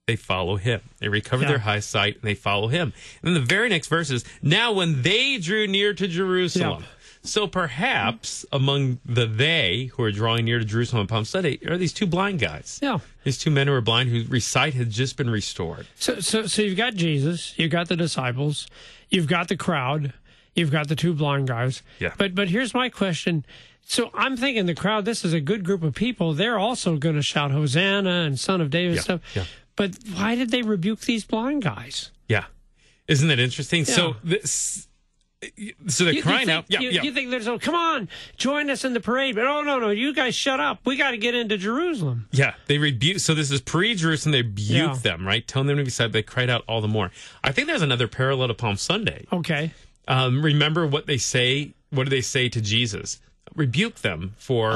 they 0.06 0.17
follow 0.17 0.56
him. 0.56 0.81
They 1.00 1.09
recover 1.09 1.43
Yeah. 1.43 1.49
their 1.49 1.59
high 1.59 1.81
sight 1.81 2.15
and 2.15 2.23
they 2.23 2.35
follow 2.35 2.69
him. 2.69 2.93
And 3.23 3.35
then 3.35 3.43
the 3.43 3.47
very 3.47 3.69
next 3.69 3.89
verse 3.89 4.09
is 4.11 4.25
now 4.41 4.71
when 4.73 5.03
they 5.03 5.37
drew 5.39 5.67
near 5.67 5.94
to 5.94 6.06
Jerusalem. 6.06 6.82
Yeah. 6.82 6.89
So 7.26 7.46
perhaps 7.46 8.44
among 8.52 8.99
the 9.05 9.26
they 9.26 9.90
who 9.94 10.02
are 10.05 10.12
drawing 10.12 10.44
near 10.44 10.58
to 10.58 10.64
Jerusalem 10.64 11.00
on 11.02 11.06
Palm 11.06 11.25
Sunday 11.25 11.58
are 11.69 11.76
these 11.76 11.93
two 11.93 12.06
blind 12.06 12.38
guys. 12.40 12.78
Yeah. 12.82 12.99
These 13.25 13.38
two 13.38 13.50
men 13.50 13.67
who 13.67 13.73
are 13.75 13.81
blind 13.81 14.08
whose 14.08 14.44
sight 14.44 14.74
had 14.74 14.91
just 14.91 15.17
been 15.17 15.29
restored. 15.31 15.86
So, 15.96 16.20
so, 16.20 16.46
so 16.46 16.62
you've 16.62 16.77
got 16.77 16.94
Jesus, 16.94 17.58
you've 17.58 17.70
got 17.72 17.89
the 17.89 17.96
disciples, 17.96 18.67
you've 19.10 19.27
got 19.27 19.48
the 19.48 19.56
crowd, 19.56 20.12
you've 20.55 20.70
got 20.70 20.89
the 20.89 20.96
two 20.96 21.12
blind 21.15 21.48
guys. 21.48 21.82
Yeah. 21.98 22.15
But, 22.17 22.34
but 22.34 22.48
here's 22.48 22.72
my 22.74 22.89
question. 22.89 23.44
So 23.89 24.10
I'm 24.15 24.36
thinking 24.36 24.67
the 24.67 24.74
crowd. 24.74 25.05
This 25.05 25.24
is 25.24 25.32
a 25.32 25.41
good 25.41 25.65
group 25.65 25.82
of 25.84 25.94
people. 25.94 26.32
They're 26.34 26.58
also 26.58 26.96
going 26.96 27.15
to 27.17 27.22
shout 27.22 27.51
Hosanna 27.53 28.22
and 28.27 28.39
Son 28.39 28.60
of 28.60 28.70
David 28.70 28.96
Yeah, 28.96 29.01
stuff. 29.03 29.20
yeah. 29.34 29.44
But 29.77 29.93
why 30.15 30.34
did 30.34 30.51
they 30.51 30.62
rebuke 30.62 31.01
these 31.03 31.24
blind 31.24 31.62
guys? 31.62 32.10
Yeah. 32.29 32.46
Isn't 33.06 33.29
that 33.29 33.39
interesting? 33.39 33.84
So 33.84 34.17
this 34.24 34.89
so 35.86 36.05
they're 36.05 36.12
You- 36.14 36.16
you 36.19 36.22
crying 36.22 36.46
think- 36.46 36.50
out. 36.50 36.64
Yeah, 36.69 36.81
you, 36.81 36.90
yeah. 36.90 37.02
you 37.02 37.12
think 37.12 37.31
there's 37.31 37.46
a 37.46 37.58
come 37.58 37.74
on, 37.74 38.08
join 38.36 38.70
us 38.70 38.84
in 38.84 38.94
the 38.94 39.00
parade? 39.00 39.34
But 39.34 39.46
oh 39.46 39.62
no, 39.62 39.78
no, 39.78 39.90
you 39.90 40.14
guys 40.14 40.34
shut 40.34 40.60
up. 40.60 40.81
We 40.84 40.96
got 40.96 41.10
to 41.10 41.19
get 41.19 41.34
into 41.34 41.56
Jerusalem. 41.58 42.26
Yeah, 42.32 42.55
they 42.66 42.78
rebuke. 42.78 43.20
So 43.20 43.34
this 43.34 43.50
is 43.50 43.60
pre-Jerusalem. 43.60 44.32
They 44.32 44.43
rebuke 44.43 44.69
Yeah. 44.94 44.94
them, 45.02 45.26
right? 45.26 45.46
Telling 45.46 45.69
them 45.69 45.76
to 45.76 45.84
be 45.84 45.90
silent. 45.90 46.14
They 46.14 46.22
cried 46.22 46.48
out 46.50 46.64
all 46.66 46.81
the 46.81 46.88
more. 46.88 47.10
I 47.44 47.52
think 47.52 47.66
there's 47.69 47.82
another 47.82 48.08
parallel 48.08 48.48
to 48.48 48.55
Palm 48.55 48.76
Sunday. 48.76 49.26
Okay. 49.32 49.72
Um, 50.08 50.43
remember 50.43 50.86
what 50.86 51.06
they 51.06 51.19
say. 51.19 51.72
What 51.90 52.05
do 52.05 52.10
they 52.10 52.20
say 52.22 52.48
to 52.48 52.60
Jesus? 52.60 53.20
Rebuke 53.55 53.96
them 53.96 54.34
for 54.38 54.72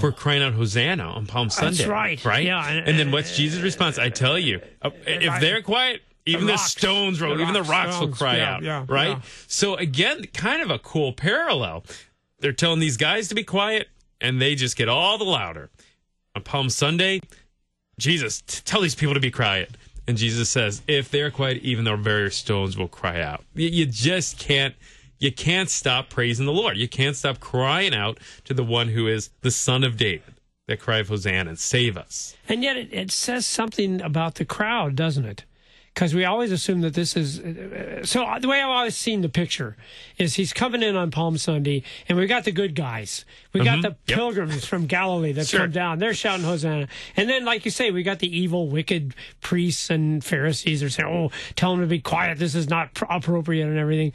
for 0.00 0.10
crying 0.12 0.42
out 0.42 0.54
Hosanna 0.54 1.04
on 1.04 1.26
Palm 1.26 1.50
Sunday. 1.50 1.84
Oh. 1.86 1.90
right. 1.90 2.24
Right. 2.24 2.44
Yeah, 2.46 2.66
and- 2.68 2.88
And, 2.88 2.98
then 2.98 3.10
what's 3.12 3.36
Jesus' 3.36 3.60
response? 3.62 3.98
I 3.98 4.08
tell 4.08 4.38
you, 4.38 4.60
uh, 4.82 4.90
if 5.06 5.40
they're 5.40 5.62
quiet. 5.62 6.02
Even 6.28 6.46
the, 6.46 6.52
rocks. 6.52 6.70
stones 6.70 7.20
roll, 7.20 7.36
The 7.36 7.42
even 7.42 7.54
the 7.54 7.62
rocks, 7.62 7.88
rocks 7.88 8.00
will 8.00 8.08
cry 8.08 8.36
yeah, 8.36 8.54
out. 8.54 8.62
yeah, 8.62 8.84
right? 8.88 9.08
yeah. 9.08 9.20
So 9.46 9.74
again, 9.76 10.24
kind 10.32 10.62
of 10.62 10.70
a 10.70 10.78
cool 10.78 11.12
parallel. 11.12 11.84
They're 12.40 12.52
telling 12.52 12.80
these 12.80 12.96
guys 12.96 13.28
to 13.28 13.34
be 13.34 13.44
quiet, 13.44 13.88
and 14.20 14.40
they 14.40 14.54
just 14.54 14.76
get 14.76 14.88
all 14.88 15.18
the 15.18 15.24
louder. 15.24 15.70
On 16.36 16.42
Palm 16.42 16.70
Sunday, 16.70 17.20
Jesus, 17.98 18.42
t- 18.42 18.60
tell 18.64 18.80
these 18.80 18.94
people 18.94 19.14
to 19.14 19.20
be 19.20 19.30
quiet. 19.30 19.70
And 20.06 20.16
Jesus 20.16 20.48
says, 20.48 20.82
if 20.86 21.10
they're 21.10 21.30
quiet, 21.30 21.58
even 21.62 21.84
the 21.84 21.96
very 21.96 22.30
stones 22.30 22.76
will 22.78 22.88
cry 22.88 23.20
out. 23.20 23.44
You, 23.54 23.68
you 23.68 23.86
just 23.86 24.38
can't, 24.38 24.74
you 25.18 25.32
can't 25.32 25.68
stop 25.68 26.08
praising 26.08 26.46
the 26.46 26.52
Lord. 26.52 26.76
You 26.78 26.88
can't 26.88 27.16
stop 27.16 27.40
crying 27.40 27.94
out 27.94 28.18
to 28.44 28.54
the 28.54 28.64
one 28.64 28.88
who 28.88 29.06
is 29.06 29.30
the 29.40 29.50
son 29.50 29.84
of 29.84 29.96
David. 29.96 30.34
That 30.66 30.80
cry 30.80 30.98
of 30.98 31.08
Hosanna, 31.08 31.56
save 31.56 31.96
us. 31.96 32.36
And 32.48 32.62
yet 32.62 32.76
it, 32.76 32.92
it 32.92 33.10
says 33.10 33.46
something 33.46 34.00
about 34.00 34.36
the 34.36 34.44
crowd, 34.44 34.96
doesn't 34.96 35.24
it? 35.24 35.44
Because 35.98 36.14
we 36.14 36.24
always 36.24 36.52
assume 36.52 36.80
that 36.82 36.94
this 36.94 37.16
is. 37.16 37.40
uh, 37.40 38.04
So 38.04 38.24
the 38.40 38.46
way 38.46 38.60
I've 38.62 38.68
always 38.70 38.94
seen 38.96 39.20
the 39.22 39.28
picture 39.28 39.76
is 40.16 40.34
he's 40.36 40.52
coming 40.52 40.80
in 40.80 40.94
on 40.94 41.10
Palm 41.10 41.36
Sunday, 41.38 41.82
and 42.08 42.16
we 42.16 42.28
got 42.28 42.44
the 42.44 42.52
good 42.52 42.76
guys. 42.76 43.24
We 43.52 43.64
got 43.64 43.82
the 43.82 43.88
Yep. 43.88 43.98
pilgrims 44.06 44.64
from 44.64 44.86
Galilee 44.86 45.32
that 45.32 45.48
Sure. 45.48 45.62
come 45.62 45.72
down. 45.72 45.98
They're 45.98 46.14
shouting 46.14 46.44
Hosanna, 46.44 46.86
and 47.16 47.28
then 47.28 47.44
like 47.44 47.64
you 47.64 47.72
say, 47.72 47.90
we 47.90 48.04
got 48.04 48.20
the 48.20 48.28
evil, 48.38 48.68
wicked 48.68 49.12
priests 49.40 49.90
and 49.90 50.24
Pharisees 50.24 50.84
are 50.84 50.88
saying, 50.90 51.08
"Oh, 51.08 51.32
tell 51.56 51.72
them 51.72 51.80
to 51.80 51.88
be 51.88 51.98
quiet. 51.98 52.38
This 52.38 52.54
is 52.54 52.70
not 52.70 52.90
appropriate," 53.02 53.66
and 53.66 53.76
everything. 53.76 54.12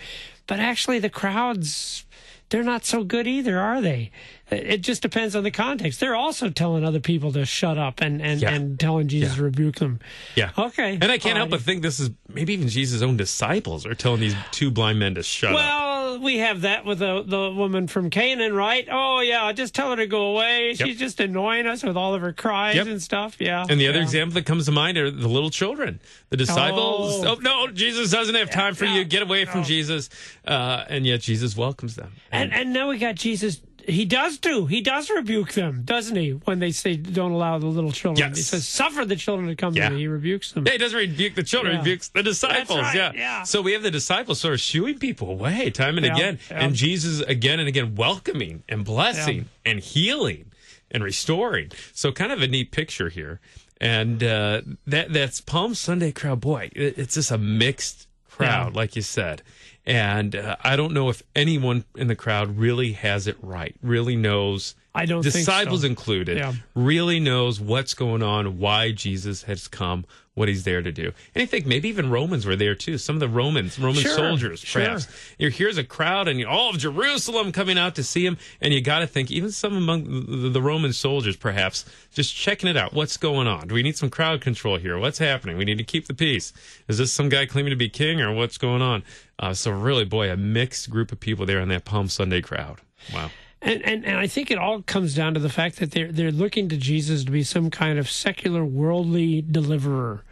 But 0.47 0.61
actually, 0.61 0.99
the 0.99 1.09
crowds. 1.09 2.05
They're 2.49 2.63
not 2.63 2.85
so 2.85 3.03
good 3.03 3.25
either, 3.27 3.57
are 3.59 3.81
they? 3.81 4.11
It 4.51 4.81
just 4.81 5.01
depends 5.01 5.35
on 5.35 5.43
the 5.43 5.49
context. 5.49 5.99
They're 5.99 6.15
also 6.15 6.49
telling 6.49 6.83
other 6.85 6.99
people 6.99 7.31
to 7.33 7.45
shut 7.45 7.77
up 7.79 7.99
and, 8.01 8.21
and, 8.21 8.41
Yeah. 8.41 8.53
and 8.53 8.79
telling 8.79 9.07
Jesus 9.07 9.35
to 9.35 9.43
rebuke 9.43 9.77
them. 9.77 9.99
Yeah. 10.35 10.51
Okay. 10.57 10.93
And 11.01 11.05
I 11.11 11.17
can't 11.17 11.37
help 11.37 11.49
but 11.49 11.61
think 11.61 11.81
this 11.81 11.99
is 11.99 12.11
maybe 12.31 12.53
even 12.53 12.67
Jesus' 12.67 13.01
own 13.01 13.17
disciples 13.17 13.85
are 13.87 13.95
telling 13.95 14.19
these 14.19 14.35
two 14.51 14.69
blind 14.69 14.99
men 14.99 15.15
to 15.15 15.23
shut 15.23 15.51
up. 15.51 15.57
Well, 16.03 16.19
we 16.19 16.39
have 16.39 16.61
that 16.61 16.85
with 16.85 16.99
the 16.99 17.23
the 17.25 17.51
woman 17.51 17.87
from 17.87 18.09
Canaan, 18.09 18.53
right? 18.53 18.85
Oh 18.91 19.21
yeah, 19.21 19.51
just 19.53 19.73
tell 19.73 19.89
her 19.91 19.95
to 19.95 20.05
go 20.07 20.31
away. 20.33 20.73
She's 20.73 20.99
just 20.99 21.19
annoying 21.19 21.65
us 21.65 21.81
with 21.81 21.95
all 21.95 22.13
of 22.13 22.21
her 22.21 22.33
cries 22.33 22.75
Yep. 22.75 22.87
and 22.87 23.01
stuff. 23.01 23.37
Yeah. 23.39 23.65
And 23.69 23.79
the 23.79 23.87
other 23.87 23.99
yeah. 23.99 24.03
example 24.03 24.33
that 24.35 24.45
comes 24.45 24.65
to 24.65 24.71
mind 24.71 24.97
are 24.97 25.09
the 25.09 25.29
little 25.29 25.49
children. 25.49 26.01
The 26.29 26.37
disciples, 26.37 27.23
Oh. 27.25 27.35
oh, 27.37 27.39
no, 27.41 27.67
Jesus 27.67 28.11
doesn't 28.11 28.35
have 28.35 28.49
time 28.49 28.75
for 28.75 28.85
no, 28.85 28.95
you. 28.95 29.05
Get 29.05 29.21
away 29.21 29.45
from. 29.45 29.63
Jesus. 29.63 30.09
Uh, 30.45 30.83
and 30.89 31.05
yet 31.05 31.21
Jesus 31.21 31.55
welcomes 31.55 31.95
them. 31.95 32.11
And 32.31 32.53
and 32.53 32.73
now 32.73 32.89
we 32.89 32.97
got 32.97 33.15
Jesus. 33.15 33.61
He 33.87 34.05
does 34.05 34.37
do. 34.37 34.65
He 34.65 34.81
does 34.81 35.09
rebuke 35.09 35.53
them, 35.53 35.81
doesn't 35.83 36.15
he? 36.15 36.31
When 36.31 36.59
they 36.59 36.71
say 36.71 36.95
don't 36.95 37.31
allow 37.31 37.57
the 37.59 37.67
little 37.67 37.91
children, 37.91 38.29
Yes. 38.29 38.37
he 38.37 38.43
says 38.43 38.67
suffer 38.67 39.03
the 39.05 39.15
children 39.15 39.49
to 39.49 39.55
come 39.55 39.73
Yeah. 39.73 39.89
to 39.89 39.95
me. 39.95 40.01
He 40.01 40.07
rebukes 40.07 40.51
them. 40.53 40.65
Yeah, 40.65 40.73
he 40.73 40.77
doesn't 40.77 40.97
rebuke 40.97 41.35
the 41.35 41.43
children, 41.43 41.75
Yeah. 41.75 41.83
he 41.83 41.89
rebukes 41.89 42.07
the 42.09 42.23
disciples. 42.23 42.79
right, 42.79 42.95
yeah. 42.95 43.11
yeah. 43.13 43.43
So 43.43 43.61
we 43.61 43.73
have 43.73 43.83
the 43.83 43.91
disciples 43.91 44.39
sort 44.39 44.53
of 44.53 44.61
shooing 44.61 44.99
people 44.99 45.29
away 45.29 45.69
time 45.69 45.97
and 45.97 46.05
again. 46.05 46.39
And 46.49 46.75
Jesus 46.75 47.19
again 47.21 47.59
and 47.59 47.67
again 47.67 47.95
welcoming 47.95 48.63
and 48.69 48.85
blessing 48.85 49.49
and 49.65 49.79
healing 49.79 50.51
and 50.89 51.03
restoring. 51.03 51.71
So 51.93 52.11
kind 52.11 52.31
of 52.31 52.41
a 52.41 52.47
neat 52.47 52.71
picture 52.71 53.09
here. 53.09 53.39
And 53.81 54.23
uh, 54.23 54.61
that 54.87 55.11
that's 55.11 55.41
Palm 55.41 55.75
Sunday 55.75 56.11
crowd. 56.13 56.39
Boy, 56.39 56.69
it, 56.73 56.97
it's 56.97 57.15
just 57.15 57.31
a 57.31 57.37
mixed 57.37 58.07
crowd, 58.29 58.75
like 58.75 58.95
you 58.95 59.01
said. 59.01 59.41
And 59.85 60.35
uh, 60.35 60.55
I 60.63 60.75
don't 60.75 60.93
know 60.93 61.09
if 61.09 61.23
anyone 61.35 61.83
in 61.95 62.07
the 62.07 62.15
crowd 62.15 62.57
really 62.57 62.93
has 62.93 63.27
it 63.27 63.37
right, 63.41 63.75
really 63.81 64.15
knows. 64.15 64.75
I 64.95 65.05
don't 65.05 65.23
think 65.23 65.33
so. 65.33 65.39
disciples 65.39 65.83
included 65.83 66.37
Yeah. 66.37 66.53
really 66.75 67.19
knows 67.19 67.59
what's 67.59 67.93
going 67.93 68.23
on, 68.23 68.59
why 68.59 68.91
Jesus 68.91 69.43
has 69.43 69.67
come, 69.67 70.05
what 70.35 70.47
he's 70.47 70.63
there 70.63 70.81
to 70.81 70.91
do. 70.91 71.11
And 71.35 71.43
I 71.43 71.45
think 71.45 71.65
maybe 71.65 71.89
even 71.89 72.09
Romans 72.09 72.45
were 72.45 72.55
there 72.55 72.73
too. 72.75 72.97
Some 72.97 73.15
of 73.15 73.19
the 73.19 73.27
Romans, 73.27 73.77
Roman 73.77 74.01
Sure, 74.01 74.15
soldiers, 74.15 74.59
sure. 74.61 74.83
perhaps. 74.83 75.07
You 75.37 75.49
here's 75.49 75.77
a 75.77 75.83
crowd 75.83 76.27
and 76.27 76.43
all 76.45 76.71
of 76.71 76.79
Jerusalem 76.79 77.51
coming 77.51 77.77
out 77.77 77.95
to 77.95 78.03
see 78.03 78.25
him, 78.25 78.37
and 78.59 78.73
you 78.73 78.81
got 78.81 78.99
to 78.99 79.07
think 79.07 79.29
even 79.29 79.51
some 79.51 79.75
among 79.77 80.03
the, 80.05 80.49
the 80.49 80.61
Roman 80.61 80.91
soldiers, 80.93 81.35
perhaps, 81.35 81.85
just 82.11 82.35
checking 82.35 82.69
it 82.69 82.75
out. 82.77 82.93
What's 82.93 83.17
going 83.17 83.47
on? 83.47 83.67
Do 83.67 83.75
we 83.75 83.83
need 83.83 83.97
some 83.97 84.09
crowd 84.09 84.41
control 84.41 84.77
here? 84.77 84.97
What's 84.97 85.19
happening? 85.19 85.57
We 85.57 85.65
need 85.65 85.77
to 85.77 85.83
keep 85.83 86.07
the 86.07 86.13
peace. 86.13 86.51
Is 86.87 86.97
this 86.97 87.13
some 87.13 87.29
guy 87.29 87.45
claiming 87.45 87.69
to 87.69 87.75
be 87.75 87.89
king, 87.89 88.19
or 88.21 88.33
what's 88.33 88.57
going 88.57 88.81
on? 88.81 89.03
Uh, 89.37 89.53
so 89.53 89.71
really, 89.71 90.05
boy, 90.05 90.31
a 90.31 90.37
mixed 90.37 90.89
group 90.89 91.11
of 91.11 91.19
people 91.19 91.45
there 91.45 91.59
in 91.59 91.69
that 91.69 91.85
Palm 91.85 92.07
Sunday 92.07 92.41
crowd. 92.41 92.81
Wow. 93.13 93.29
And, 93.65 93.81
and 93.83 94.05
and 94.05 94.17
I 94.17 94.27
think 94.27 94.51
it 94.51 94.57
all 94.57 94.81
comes 94.81 95.15
down 95.15 95.33
to 95.35 95.39
the 95.39 95.49
fact 95.49 95.77
that 95.77 95.91
they're 95.91 96.11
they're 96.11 96.31
looking 96.31 96.67
to 96.69 96.77
Jesus 96.77 97.23
to 97.23 97.31
be 97.31 97.43
some 97.43 97.69
kind 97.69 97.97
of 97.97 98.09
secular, 98.09 98.65
worldly 98.65 99.41
deliverer. 99.41 100.25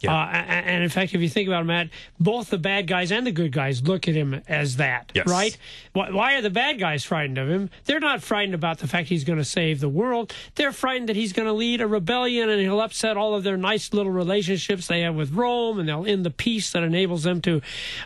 Yeah. 0.00 0.14
Uh, 0.14 0.26
and 0.26 0.82
in 0.84 0.90
fact, 0.90 1.14
if 1.14 1.20
you 1.22 1.28
think 1.28 1.48
about 1.48 1.62
it, 1.62 1.66
Matt, 1.66 1.88
both 2.20 2.50
the 2.50 2.58
bad 2.58 2.86
guys 2.86 3.10
and 3.10 3.26
the 3.26 3.32
good 3.32 3.52
guys 3.52 3.82
look 3.82 4.06
at 4.06 4.14
him 4.14 4.42
as 4.48 4.76
that, 4.76 5.10
Yes. 5.14 5.26
right? 5.26 5.56
Why, 5.94 6.10
why 6.10 6.34
are 6.34 6.42
the 6.42 6.50
bad 6.50 6.78
guys 6.78 7.04
frightened 7.04 7.38
of 7.38 7.48
him? 7.48 7.70
They're 7.86 8.00
not 8.00 8.22
frightened 8.22 8.54
about 8.54 8.78
the 8.78 8.86
fact 8.86 9.08
he's 9.08 9.24
going 9.24 9.38
to 9.38 9.44
save 9.44 9.80
the 9.80 9.88
world. 9.88 10.34
They're 10.56 10.72
frightened 10.72 11.08
that 11.08 11.16
he's 11.16 11.32
going 11.32 11.46
to 11.46 11.52
lead 11.54 11.80
a 11.80 11.86
rebellion 11.86 12.50
and 12.50 12.60
he'll 12.60 12.80
upset 12.80 13.16
all 13.16 13.34
of 13.34 13.44
their 13.44 13.56
nice 13.56 13.92
little 13.94 14.12
relationships 14.12 14.86
they 14.88 15.00
have 15.00 15.14
with 15.14 15.32
Rome, 15.32 15.78
and 15.78 15.88
they'll 15.88 16.04
end 16.06 16.24
the 16.26 16.30
peace 16.30 16.72
that 16.72 16.82
enables 16.82 17.22
them 17.22 17.40
to 17.42 17.62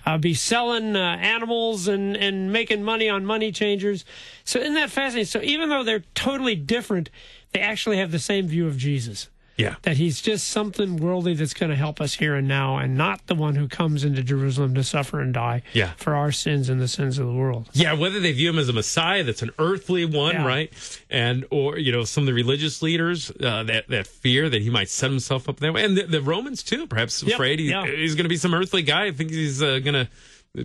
uh, 0.07 0.19
be 0.19 0.35
selling 0.35 0.95
uh, 0.95 1.01
animals 1.21 1.89
and 1.89 2.17
and 2.17 2.53
making 2.53 2.83
money 2.85 3.09
on 3.09 3.25
money 3.25 3.51
changers. 3.51 4.05
So 4.45 4.61
isn't 4.61 4.75
that 4.75 4.91
fascinating? 4.91 5.27
So 5.27 5.41
even 5.43 5.69
though 5.69 5.83
they're 5.83 6.05
totally 6.15 6.55
different, 6.55 7.11
they 7.53 7.61
actually 7.61 7.97
have 7.99 8.11
the 8.13 8.19
same 8.19 8.47
view 8.47 8.67
of 8.67 8.77
Jesus 8.77 9.29
Yeah. 9.59 9.75
that 9.83 9.97
he's 9.97 10.21
just 10.23 10.49
something 10.49 10.97
worldly 10.99 11.35
that's 11.35 11.53
going 11.53 11.71
to 11.71 11.77
help 11.77 12.01
us 12.01 12.15
here 12.15 12.35
and 12.37 12.47
now, 12.49 12.79
and 12.79 12.97
not 12.97 13.27
the 13.27 13.35
one 13.35 13.57
who 13.57 13.67
comes 13.69 14.05
into 14.05 14.23
Jerusalem 14.23 14.75
to 14.77 14.85
suffer 14.85 15.21
and 15.21 15.35
die 15.35 15.63
Yeah. 15.75 15.91
for 15.97 16.15
our 16.15 16.31
sins 16.33 16.69
and 16.69 16.81
the 16.81 16.87
sins 16.89 17.19
of 17.19 17.27
the 17.27 17.33
world. 17.33 17.69
Yeah, 17.73 17.93
whether 17.95 18.21
they 18.21 18.33
view 18.33 18.51
him 18.51 18.59
as 18.59 18.69
a 18.69 18.73
Messiah 18.73 19.25
that's 19.25 19.43
an 19.43 19.51
earthly 19.59 20.05
one, 20.05 20.37
Yeah. 20.37 20.47
right? 20.47 20.73
And 21.11 21.45
or 21.51 21.77
you 21.77 21.91
know 21.93 22.05
some 22.05 22.23
of 22.23 22.27
the 22.27 22.35
religious 22.35 22.83
leaders 22.83 23.31
uh, 23.33 23.65
that 23.65 23.89
that 23.89 24.07
fear 24.07 24.49
that 24.49 24.63
he 24.63 24.71
might 24.71 24.89
set 24.89 25.11
himself 25.11 25.49
up 25.49 25.57
that 25.59 25.73
way, 25.75 25.85
and 25.85 25.97
the, 25.97 26.05
the 26.05 26.23
Romans 26.23 26.63
too, 26.63 26.87
perhaps 26.87 27.23
Yep, 27.23 27.35
afraid 27.35 27.59
he, 27.59 27.71
yeah. 27.71 27.85
he's 27.85 28.15
going 28.15 28.25
to 28.25 28.29
be 28.31 28.37
some 28.37 28.55
earthly 28.55 28.83
guy. 28.83 29.07
I 29.07 29.11
think 29.11 29.31
he's 29.31 29.61
uh, 29.63 29.81
going 29.81 29.95
to 29.95 30.09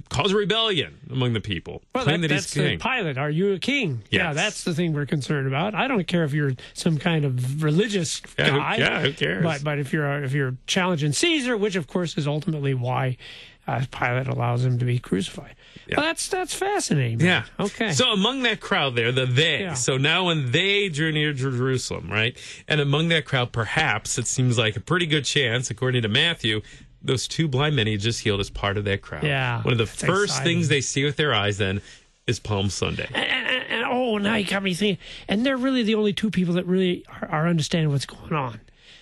cause 0.10 0.34
rebellion 0.34 1.00
among 1.10 1.34
the 1.34 1.40
people, 1.42 1.82
Well, 1.94 2.04
claim 2.04 2.22
that, 2.22 2.28
that, 2.30 2.34
that's 2.36 2.54
he's 2.54 2.64
king. 2.64 2.78
the 2.78 2.84
Pilate. 2.84 3.18
Are 3.18 3.30
you 3.30 3.54
a 3.54 3.60
king? 3.60 4.04
Yeah, 4.10 4.34
that's 4.34 4.64
the 4.64 4.74
thing 4.74 4.94
we're 4.94 5.06
concerned 5.06 5.48
about. 5.48 5.76
I 5.76 5.88
don't 5.88 6.06
care 6.08 6.24
if 6.24 6.34
you're 6.34 6.54
some 6.74 6.98
kind 6.98 7.26
of 7.26 7.64
religious 7.64 8.22
Yeah, 8.38 8.50
who- 8.52 8.58
guy. 8.60 8.76
yeah, 8.78 9.02
who 9.02 9.14
cares? 9.14 9.44
But 9.44 9.64
but 9.64 9.80
if 9.80 9.94
you're 9.94 10.24
if 10.24 10.34
you're 10.34 10.56
challenging 10.68 11.14
Caesar, 11.14 11.58
which 11.58 11.76
of 11.76 11.88
course 11.88 12.18
is 12.18 12.28
ultimately 12.28 12.74
why 12.74 13.18
uh, 13.66 13.86
Pilate 13.92 14.28
allows 14.28 14.66
him 14.66 14.78
to 14.80 14.84
be 14.86 15.00
crucified. 15.00 15.56
Yeah. 15.88 15.96
Well, 15.98 16.06
that's 16.08 16.28
that's 16.28 16.54
fascinating. 16.54 17.22
Yeah. 17.22 17.46
Okay. 17.60 17.92
So 17.94 18.12
among 18.12 18.44
that 18.44 18.60
crowd 18.60 18.96
there, 18.96 19.12
the 19.14 19.26
they. 19.26 19.62
Yeah. 19.62 19.74
So 19.74 19.98
now 19.98 20.26
when 20.26 20.52
they 20.52 20.90
drew 20.90 21.12
near 21.14 21.32
Jerusalem, 21.34 22.10
right? 22.12 22.38
And 22.68 22.82
among 22.82 23.08
that 23.10 23.24
crowd, 23.26 23.52
perhaps 23.54 24.18
it 24.18 24.28
seems 24.28 24.58
like 24.58 24.76
a 24.76 24.82
pretty 24.82 25.06
good 25.06 25.24
chance, 25.26 25.70
according 25.72 26.02
to 26.02 26.10
Matthew, 26.10 26.62
those 27.04 27.28
two 27.28 27.48
blind 27.48 27.76
men 27.76 27.88
he 27.88 27.98
just 27.98 28.22
healed 28.22 28.40
as 28.40 28.50
part 28.50 28.78
of 28.78 28.86
that 28.86 29.02
crowd. 29.02 29.24
Yeah, 29.24 29.62
One 29.62 29.74
of 29.74 29.78
the 29.78 29.86
first 29.86 30.34
exciting. 30.36 30.44
things 30.58 30.68
they 30.70 30.82
see 30.82 31.04
with 31.04 31.18
their 31.18 31.34
eyes 31.34 31.58
then 31.58 31.82
is 32.28 32.40
Palm 32.40 32.70
Sunday. 32.70 33.08
and, 33.14 33.26
and, 33.26 33.64
and 33.70 33.84
oh, 33.86 34.18
now 34.18 34.36
you 34.36 34.46
got 34.46 34.64
me 34.64 34.74
thinking. 34.74 34.98
And 35.28 35.46
they're 35.46 35.58
really 35.58 35.84
the 35.84 35.96
only 35.96 36.14
two 36.14 36.32
people 36.32 36.54
that 36.56 36.66
really 36.66 37.04
are, 37.22 37.28
are 37.30 37.48
understanding 37.48 37.90
what's 37.92 38.06
going 38.06 38.32
on. 38.34 38.62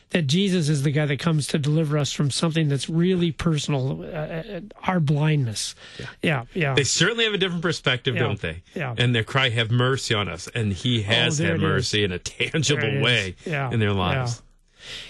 That 0.10 0.24
Jesus 0.28 0.68
is 0.68 0.84
the 0.84 0.92
guy 0.92 1.06
that 1.06 1.20
comes 1.20 1.48
to 1.48 1.58
deliver 1.58 1.98
us 1.98 2.12
from 2.12 2.32
something 2.32 2.68
that's 2.68 2.90
really 2.90 3.32
personal, 3.32 4.02
uh, 4.02 4.06
uh, 4.06 4.60
our 4.84 5.00
blindness. 5.00 5.74
Yeah, 5.98 6.06
yeah. 6.22 6.44
yeah. 6.54 6.74
They 6.74 6.84
certainly 6.84 7.24
have 7.24 7.34
a 7.34 7.38
different 7.38 7.62
perspective, 7.62 8.16
Yeah. 8.16 8.22
don't 8.24 8.42
they? 8.42 8.62
Yeah. 8.76 8.94
And 8.98 9.16
their 9.16 9.24
cry, 9.24 9.48
have 9.50 9.72
mercy 9.72 10.14
on 10.14 10.28
us. 10.28 10.50
And 10.54 10.74
he 10.74 11.04
has 11.04 11.38
there 11.38 11.52
had 11.52 11.56
it 11.58 11.64
is. 11.64 11.70
mercy 11.70 12.04
in 12.04 12.12
a 12.12 12.20
tangible 12.20 13.00
way 13.02 13.36
Yeah, 13.46 13.72
in 13.72 13.80
their 13.80 13.94
lives. 13.94 14.42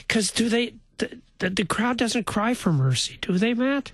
Because 0.08 0.30
do 0.30 0.50
they? 0.50 0.74
The, 0.98 1.18
the, 1.42 1.50
the 1.50 1.66
crowd 1.66 1.98
doesn't 1.98 2.26
cry 2.26 2.54
for 2.54 2.72
mercy, 2.72 3.18
do 3.22 3.38
they, 3.38 3.54
Matt? 3.54 3.92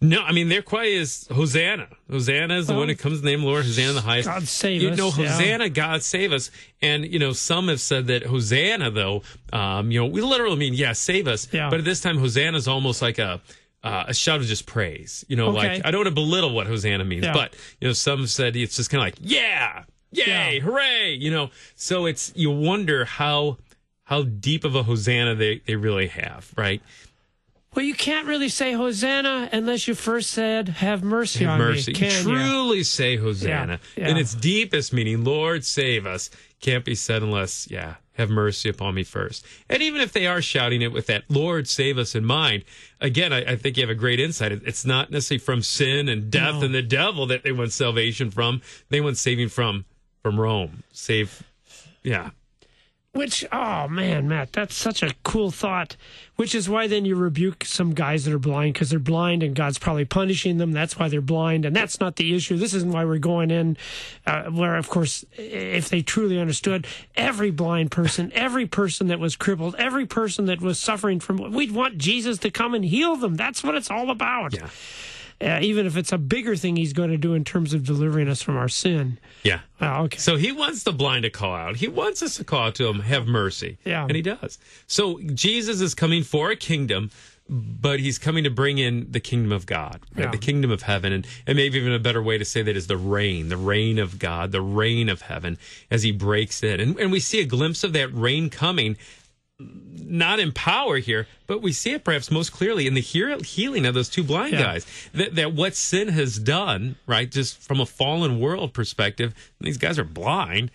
No, 0.00 0.22
I 0.22 0.32
mean 0.32 0.48
their 0.48 0.62
cry 0.62 0.84
is 0.86 1.28
Hosanna. 1.30 1.86
Hosanna 2.10 2.56
is 2.58 2.66
the 2.66 2.72
Well, 2.72 2.80
one 2.80 2.88
that 2.88 2.98
comes 2.98 3.18
in 3.20 3.24
the 3.24 3.30
name 3.30 3.40
of 3.40 3.44
the 3.44 3.48
Lord. 3.50 3.64
Hosanna 3.64 3.92
the 3.92 4.00
highest. 4.00 4.26
God 4.28 4.42
save 4.48 4.82
you 4.82 4.88
us, 4.90 4.96
You 4.98 5.04
know, 5.04 5.12
yeah. 5.16 5.28
Hosanna, 5.30 5.68
God 5.68 6.02
save 6.02 6.32
us. 6.32 6.50
And 6.82 7.04
you 7.06 7.18
know, 7.18 7.32
some 7.32 7.68
have 7.68 7.80
said 7.80 8.06
that 8.08 8.24
Hosanna, 8.24 8.90
though, 8.90 9.22
um, 9.52 9.90
you 9.92 10.00
know, 10.00 10.06
we 10.06 10.20
literally 10.20 10.56
mean 10.56 10.74
yeah, 10.74 10.92
save 10.94 11.28
us. 11.28 11.46
Yeah. 11.52 11.70
But 11.70 11.78
at 11.80 11.84
this 11.84 12.00
time, 12.00 12.18
Hosanna 12.18 12.56
is 12.56 12.66
almost 12.66 13.02
like 13.02 13.18
a 13.18 13.40
uh, 13.84 14.04
a 14.08 14.14
shout 14.14 14.40
of 14.40 14.46
just 14.46 14.66
praise. 14.66 15.24
You 15.28 15.36
know, 15.36 15.48
Okay. 15.50 15.74
like 15.76 15.86
I 15.86 15.90
don't 15.92 16.00
want 16.00 16.08
to 16.08 16.14
belittle 16.14 16.52
what 16.54 16.66
Hosanna 16.66 17.04
means, 17.04 17.24
Yeah. 17.24 17.34
but 17.34 17.54
you 17.80 17.86
know, 17.86 17.92
some 17.92 18.20
have 18.20 18.30
said 18.30 18.56
it's 18.56 18.74
just 18.76 18.90
kind 18.90 19.00
of 19.00 19.06
like 19.06 19.16
yeah, 19.20 19.84
yay, 20.10 20.24
Yeah. 20.56 20.60
hooray. 20.60 21.12
You 21.14 21.30
know, 21.30 21.50
so 21.76 22.06
it's 22.06 22.32
you 22.34 22.50
wonder 22.50 23.04
how 23.04 23.58
how 24.08 24.22
deep 24.22 24.64
of 24.64 24.74
a 24.74 24.82
Hosanna 24.82 25.34
they 25.34 25.60
they 25.66 25.76
really 25.76 26.08
have, 26.08 26.52
right? 26.56 26.82
Well, 27.74 27.84
you 27.84 27.94
can't 27.94 28.26
really 28.26 28.48
say 28.48 28.72
Hosanna 28.72 29.48
unless 29.52 29.86
you 29.86 29.94
first 29.94 30.30
said, 30.30 30.68
"Have 30.68 31.02
mercy 31.02 31.44
on 31.44 31.58
mercy. 31.58 31.92
me." 31.92 31.98
Can 31.98 32.10
you? 32.10 32.22
truly 32.34 32.82
say 32.82 33.16
Hosanna 33.16 33.78
Yeah, 33.96 34.04
yeah. 34.04 34.10
in 34.10 34.16
its 34.16 34.34
deepest 34.34 34.92
meaning, 34.92 35.22
Lord 35.22 35.64
save 35.64 36.06
us, 36.06 36.30
can't 36.60 36.84
be 36.84 36.94
said 36.94 37.22
unless, 37.22 37.70
yeah, 37.70 37.96
have 38.14 38.30
mercy 38.30 38.68
upon 38.70 38.94
me 38.94 39.04
first. 39.04 39.44
And 39.68 39.82
even 39.82 40.00
if 40.00 40.12
they 40.12 40.26
are 40.26 40.40
shouting 40.42 40.80
it 40.82 40.92
with 40.92 41.06
that 41.06 41.24
Lord 41.28 41.68
save 41.68 41.98
us 41.98 42.14
in 42.14 42.24
mind, 42.24 42.64
again, 43.00 43.32
I, 43.34 43.52
I 43.52 43.56
think 43.56 43.76
you 43.76 43.82
have 43.82 43.90
a 43.90 43.94
great 43.94 44.18
insight. 44.18 44.50
It's 44.50 44.84
not 44.86 45.10
necessarily 45.10 45.38
from 45.38 45.62
sin 45.62 46.08
and 46.08 46.30
death 46.30 46.56
No. 46.56 46.62
and 46.62 46.74
the 46.74 46.82
devil 46.82 47.26
that 47.26 47.42
they 47.44 47.52
want 47.52 47.72
salvation 47.72 48.30
from. 48.30 48.62
They 48.88 49.00
want 49.02 49.18
saving 49.18 49.50
from 49.50 49.84
from 50.22 50.40
Rome. 50.40 50.82
Save, 50.92 51.42
yeah. 52.02 52.30
Which, 53.18 53.44
oh 53.50 53.88
man, 53.88 54.28
Matt, 54.28 54.52
that's 54.52 54.76
such 54.76 55.02
a 55.02 55.12
cool 55.24 55.50
thought. 55.50 55.96
Which 56.36 56.54
is 56.54 56.68
why 56.68 56.86
then 56.86 57.04
you 57.04 57.16
rebuke 57.16 57.64
some 57.64 57.92
guys 57.92 58.24
that 58.24 58.32
are 58.32 58.38
blind 58.38 58.74
because 58.74 58.90
they're 58.90 59.00
blind 59.00 59.42
and 59.42 59.56
God's 59.56 59.76
probably 59.76 60.04
punishing 60.04 60.58
them. 60.58 60.70
That's 60.70 61.00
why 61.00 61.08
they're 61.08 61.20
blind. 61.20 61.64
And 61.64 61.74
that's 61.74 61.98
not 61.98 62.14
the 62.14 62.36
issue. 62.36 62.56
This 62.56 62.74
isn't 62.74 62.92
why 62.92 63.04
we're 63.04 63.18
going 63.18 63.50
in, 63.50 63.76
uh, 64.24 64.44
where, 64.44 64.76
of 64.76 64.88
course, 64.88 65.24
if 65.36 65.88
they 65.88 66.00
truly 66.00 66.38
understood 66.38 66.86
every 67.16 67.50
blind 67.50 67.90
person, 67.90 68.30
every 68.36 68.66
person 68.66 69.08
that 69.08 69.18
was 69.18 69.34
crippled, 69.34 69.74
every 69.80 70.06
person 70.06 70.44
that 70.44 70.60
was 70.60 70.78
suffering 70.78 71.18
from, 71.18 71.38
we'd 71.50 71.72
want 71.72 71.98
Jesus 71.98 72.38
to 72.38 72.52
come 72.52 72.72
and 72.72 72.84
heal 72.84 73.16
them. 73.16 73.34
That's 73.34 73.64
what 73.64 73.74
it's 73.74 73.90
all 73.90 74.10
about. 74.10 74.54
Yeah. 74.54 74.68
Uh, 75.40 75.60
even 75.62 75.86
if 75.86 75.96
it's 75.96 76.10
a 76.10 76.18
bigger 76.18 76.56
thing 76.56 76.74
he's 76.74 76.92
going 76.92 77.10
to 77.10 77.16
do 77.16 77.32
in 77.32 77.44
terms 77.44 77.72
of 77.72 77.84
delivering 77.84 78.28
us 78.28 78.42
from 78.42 78.56
our 78.56 78.68
sin. 78.68 79.18
Yeah. 79.44 79.60
Oh, 79.80 80.02
okay. 80.04 80.18
So 80.18 80.36
he 80.36 80.50
wants 80.50 80.82
the 80.82 80.92
blind 80.92 81.22
to 81.22 81.30
call 81.30 81.54
out. 81.54 81.76
He 81.76 81.86
wants 81.86 82.22
us 82.24 82.36
to 82.38 82.44
call 82.44 82.66
out 82.66 82.74
to 82.76 82.88
him, 82.88 83.00
have 83.00 83.28
mercy. 83.28 83.78
Yeah. 83.84 84.02
And 84.02 84.16
he 84.16 84.22
does. 84.22 84.58
So 84.88 85.20
Jesus 85.20 85.80
is 85.80 85.94
coming 85.94 86.24
for 86.24 86.50
a 86.50 86.56
kingdom, 86.56 87.12
but 87.48 88.00
he's 88.00 88.18
coming 88.18 88.42
to 88.44 88.50
bring 88.50 88.78
in 88.78 89.06
the 89.12 89.20
kingdom 89.20 89.52
of 89.52 89.64
God, 89.64 90.00
right? 90.16 90.24
Yeah. 90.24 90.30
The 90.32 90.38
kingdom 90.38 90.72
of 90.72 90.82
heaven. 90.82 91.12
And, 91.12 91.26
and 91.46 91.56
maybe 91.56 91.78
even 91.78 91.92
a 91.92 92.00
better 92.00 92.22
way 92.22 92.36
to 92.36 92.44
say 92.44 92.62
that 92.62 92.76
is 92.76 92.88
the 92.88 92.96
reign, 92.96 93.48
the 93.48 93.56
reign 93.56 94.00
of 94.00 94.18
God, 94.18 94.50
the 94.50 94.60
reign 94.60 95.08
of 95.08 95.22
heaven 95.22 95.56
as 95.88 96.02
he 96.02 96.10
breaks 96.10 96.64
in. 96.64 96.80
And, 96.80 96.98
and 96.98 97.12
we 97.12 97.20
see 97.20 97.40
a 97.40 97.46
glimpse 97.46 97.84
of 97.84 97.92
that 97.92 98.12
reign 98.12 98.50
coming 98.50 98.96
not 99.60 100.38
in 100.38 100.52
power 100.52 100.98
here, 100.98 101.26
but 101.46 101.60
we 101.62 101.72
see 101.72 101.92
it 101.92 102.04
perhaps 102.04 102.30
most 102.30 102.52
clearly 102.52 102.86
in 102.86 102.94
the 102.94 103.00
heal- 103.00 103.40
healing 103.42 103.84
of 103.86 103.94
those 103.94 104.08
two 104.08 104.22
blind 104.22 104.52
Yeah. 104.52 104.62
guys. 104.62 104.86
That, 105.12 105.34
that 105.34 105.52
what 105.52 105.74
sin 105.74 106.08
has 106.08 106.38
done, 106.38 106.96
right, 107.06 107.30
just 107.30 107.58
from 107.60 107.80
a 107.80 107.86
fallen 107.86 108.38
world 108.38 108.72
perspective, 108.72 109.34
these 109.60 109.78
guys 109.78 109.98
are 109.98 110.04
blind. 110.04 110.70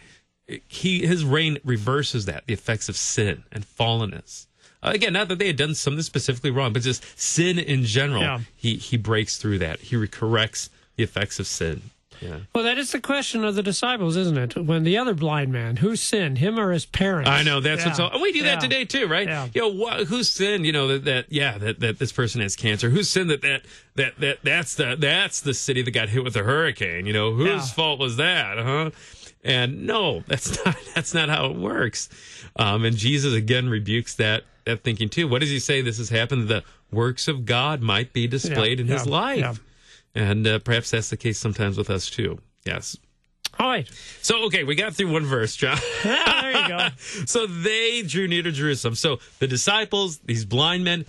He 0.68 1.06
his 1.08 1.24
reign 1.24 1.58
reverses 1.64 2.26
that 2.26 2.46
the 2.48 2.54
effects 2.54 2.90
of 2.90 2.98
sin 2.98 3.44
and 3.52 3.66
fallenness. 3.66 4.48
Uh, 4.84 4.92
again, 4.94 5.14
not 5.14 5.30
that 5.30 5.40
they 5.40 5.48
had 5.48 5.56
done 5.56 5.74
something 5.74 6.04
specifically 6.04 6.52
wrong, 6.52 6.74
but 6.74 6.82
just 6.82 7.04
sin 7.18 7.58
in 7.58 7.86
general. 7.86 8.22
Yeah. 8.22 8.40
He 8.56 8.76
he 8.76 8.98
breaks 8.98 9.38
through 9.38 9.60
that. 9.60 9.80
He 9.80 10.08
corrects 10.08 10.70
the 10.98 11.04
effects 11.04 11.40
of 11.40 11.48
sin. 11.48 11.82
Yeah. 12.22 12.38
Well, 12.54 12.64
that 12.64 12.78
is 12.78 12.92
the 12.92 13.00
question 13.02 13.44
of 13.44 13.56
the 13.56 13.64
disciples, 13.64 14.16
isn't 14.16 14.38
it? 14.38 14.58
When 14.58 14.84
the 14.84 14.98
other 14.98 15.14
blind 15.14 15.52
man, 15.52 15.78
who 15.78 15.96
sinned, 15.96 16.38
him 16.38 16.60
or 16.60 16.72
his 16.72 16.86
parents? 16.86 17.30
I 17.30 17.44
know 17.44 17.60
that's 17.60 17.86
what's 17.86 18.00
all. 18.00 18.12
and 18.12 18.22
We 18.22 18.32
do 18.32 18.44
that 18.44 18.56
Yeah. 18.56 18.60
today 18.60 18.86
too, 18.86 19.08
right? 19.08 19.28
Yeah. 19.28 19.48
You 19.54 19.62
know, 19.62 19.86
wh- 19.88 20.06
who's 20.06 20.30
sinned? 20.30 20.66
You 20.66 20.72
know 20.72 20.88
that, 20.90 21.06
that 21.06 21.26
yeah 21.30 21.58
that, 21.58 21.80
that 21.82 22.00
this 22.00 22.12
person 22.12 22.42
has 22.42 22.56
cancer. 22.56 22.90
Who's 22.90 23.10
sinned 23.10 23.30
that 23.30 23.42
that 23.42 23.64
that 23.96 24.14
that 24.20 24.38
that's 24.44 24.76
the 24.76 24.96
that's 24.98 25.42
the 25.42 25.54
city 25.54 25.82
that 25.82 25.92
got 25.92 26.10
hit 26.10 26.24
with 26.24 26.36
a 26.36 26.44
hurricane. 26.44 27.06
You 27.06 27.14
know 27.14 27.34
whose 27.34 27.48
Yeah. 27.48 27.62
fault 27.62 28.00
was 28.00 28.18
that? 28.18 28.58
Huh? 28.58 28.92
And 29.44 29.86
no, 29.86 30.24
that's 30.28 30.58
not 30.66 30.76
that's 30.96 31.14
not 31.14 31.30
how 31.30 31.48
it 31.48 31.56
works. 31.58 32.10
Um, 32.56 32.86
and 32.86 32.96
Jesus 32.96 33.34
again 33.34 33.68
rebukes 33.70 34.16
that 34.16 34.44
that 34.66 34.84
thinking 34.84 35.10
too. 35.10 35.28
What 35.28 35.42
does 35.42 35.50
he 35.50 35.60
say? 35.60 35.82
This 35.82 35.98
has 35.98 36.10
happened. 36.10 36.48
The 36.48 36.64
works 36.92 37.28
of 37.28 37.46
God 37.46 37.82
might 37.82 38.14
be 38.14 38.28
displayed 38.28 38.80
in 38.80 38.88
his 38.88 39.06
life, 39.08 39.40
yeah. 39.40 39.54
And 40.16 40.46
uh, 40.46 40.60
perhaps 40.60 40.92
that's 40.92 41.10
the 41.10 41.18
case 41.18 41.40
sometimes 41.40 41.78
with 41.78 41.90
us 41.90 42.10
too. 42.10 42.40
Yes. 42.66 42.98
All 43.60 43.68
right. 43.68 43.88
So 44.22 44.46
okay, 44.46 44.64
we 44.64 44.76
got 44.76 44.96
through 44.96 45.12
one 45.12 45.26
verse, 45.26 45.56
John. 45.56 45.78
there 46.04 46.52
you 46.52 46.68
go. 46.68 46.88
so 47.26 47.46
they 47.46 48.02
drew 48.02 48.28
near 48.28 48.44
to 48.44 48.52
Jerusalem. 48.52 48.96
So 48.96 49.20
the 49.40 49.48
disciples, 49.48 50.18
these 50.20 50.46
blind 50.46 50.84
men, 50.84 51.06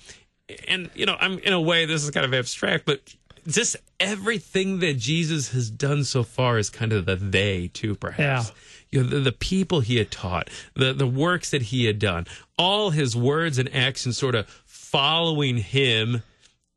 and 0.69 0.91
you 0.95 1.07
know, 1.07 1.17
I'm 1.19 1.39
in 1.39 1.53
a 1.53 1.61
way 1.61 1.87
this 1.87 2.05
is 2.05 2.11
kind 2.11 2.27
of 2.27 2.35
abstract, 2.35 2.85
but 2.85 3.01
just 3.47 3.77
everything 4.01 4.81
that 4.81 4.95
Jesus 4.95 5.53
has 5.53 5.71
done 5.71 6.05
so 6.05 6.23
far 6.23 6.59
is 6.59 6.71
kind 6.71 6.93
of 6.93 7.07
the 7.07 7.17
they 7.17 7.69
too, 7.69 7.95
perhaps. 7.95 8.49
Yeah. 8.49 8.55
You 8.91 9.03
know, 9.03 9.11
the, 9.11 9.21
the 9.21 9.33
people 9.33 9.81
he 9.81 9.97
had 9.97 10.11
taught, 10.11 10.51
the 10.75 10.93
the 10.93 11.07
works 11.07 11.51
that 11.51 11.63
he 11.63 11.87
had 11.87 11.99
done, 11.99 12.27
all 12.59 12.91
his 12.91 13.17
words 13.17 13.59
and 13.59 13.75
actions 13.75 14.19
sort 14.19 14.35
of 14.35 14.47
following 14.65 15.57
him 15.57 16.23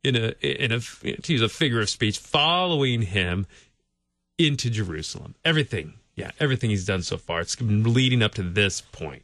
in 0.08 0.16
a 0.16 0.34
in 0.42 0.72
a 0.72 0.80
to 0.80 1.34
use 1.34 1.42
a 1.42 1.50
figure 1.50 1.80
of 1.82 1.90
speech, 1.90 2.18
following 2.18 3.02
him 3.04 3.46
into 4.38 4.70
Jerusalem. 4.70 5.36
Everything, 5.44 5.94
yeah, 6.16 6.32
everything 6.40 6.70
he's 6.70 6.86
done 6.86 7.02
so 7.02 7.18
far. 7.18 7.42
It's 7.42 7.56
been 7.56 7.94
leading 7.94 8.22
up 8.24 8.34
to 8.36 8.44
this 8.44 8.82
point. 8.82 9.24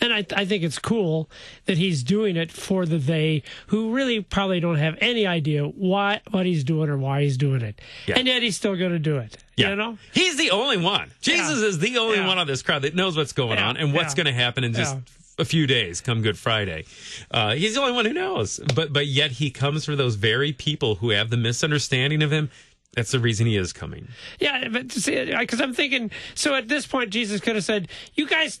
And 0.00 0.12
I, 0.12 0.26
I 0.34 0.44
think 0.44 0.64
it's 0.64 0.78
cool 0.78 1.30
that 1.66 1.78
he's 1.78 2.02
doing 2.02 2.36
it 2.36 2.50
for 2.50 2.84
the 2.84 2.98
they 2.98 3.44
who 3.68 3.92
really 3.94 4.20
probably 4.20 4.58
don't 4.58 4.78
have 4.78 4.96
any 5.00 5.24
idea 5.24 5.64
why 5.66 6.20
what 6.32 6.46
he's 6.46 6.64
doing 6.64 6.88
or 6.90 6.98
why 6.98 7.22
he's 7.22 7.36
doing 7.36 7.62
it. 7.62 7.80
Yeah. 8.06 8.18
And 8.18 8.26
yet 8.26 8.42
he's 8.42 8.56
still 8.56 8.74
going 8.74 8.90
to 8.90 8.98
do 8.98 9.18
it. 9.18 9.36
Yeah. 9.56 9.70
You 9.70 9.76
know? 9.76 9.98
He's 10.12 10.36
the 10.36 10.50
only 10.50 10.78
one. 10.78 11.12
Jesus 11.20 11.60
Yeah. 11.60 11.66
is 11.66 11.78
the 11.78 11.96
only 11.98 12.16
Yeah. 12.16 12.26
one 12.26 12.38
on 12.38 12.48
this 12.48 12.62
crowd 12.62 12.82
that 12.82 12.96
knows 12.96 13.16
what's 13.16 13.32
going 13.32 13.58
on 13.58 13.76
and 13.76 13.94
what's 13.94 14.14
going 14.14 14.26
to 14.26 14.32
happen 14.32 14.64
in 14.64 14.72
just. 14.72 14.96
A 15.38 15.44
few 15.44 15.66
days 15.66 16.00
come 16.00 16.22
Good 16.22 16.38
Friday. 16.38 16.84
Uh, 17.30 17.54
he's 17.54 17.74
the 17.74 17.80
only 17.80 17.92
one 17.92 18.04
who 18.04 18.12
knows. 18.12 18.60
But 18.74 18.92
but 18.92 19.06
yet 19.06 19.32
he 19.32 19.50
comes 19.50 19.84
for 19.84 19.96
those 19.96 20.16
very 20.16 20.52
people 20.52 20.96
who 20.96 21.10
have 21.10 21.30
the 21.30 21.36
misunderstanding 21.36 22.22
of 22.22 22.32
him. 22.32 22.50
That's 22.94 23.12
the 23.12 23.20
reason 23.20 23.46
he 23.46 23.56
is 23.56 23.72
coming. 23.72 24.08
Yeah, 24.40 24.68
but 24.68 24.88
because 24.88 25.60
I'm 25.60 25.74
thinking, 25.74 26.10
so 26.34 26.54
at 26.54 26.68
this 26.68 26.86
point, 26.86 27.10
Jesus 27.10 27.40
could 27.40 27.54
have 27.54 27.64
said, 27.64 27.88
"You 28.14 28.26
guys, 28.26 28.60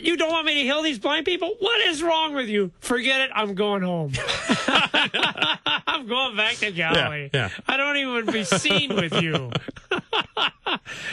you 0.00 0.16
don't 0.16 0.30
want 0.30 0.46
me 0.46 0.54
to 0.54 0.60
heal 0.62 0.82
these 0.82 0.98
blind 0.98 1.26
people? 1.26 1.54
What 1.60 1.80
is 1.82 2.02
wrong 2.02 2.34
with 2.34 2.48
you? 2.48 2.72
Forget 2.80 3.20
it. 3.20 3.30
I'm 3.34 3.54
going 3.54 3.82
home. 3.82 4.12
I'm 4.66 6.06
going 6.08 6.36
back 6.36 6.56
to 6.56 6.72
Galilee. 6.72 7.30
yeah. 7.32 7.50
I 7.68 7.76
don't 7.76 7.96
even 7.98 8.12
want 8.12 8.26
to 8.26 8.32
be 8.32 8.44
seen 8.44 8.96
with 8.96 9.22
you." 9.22 9.50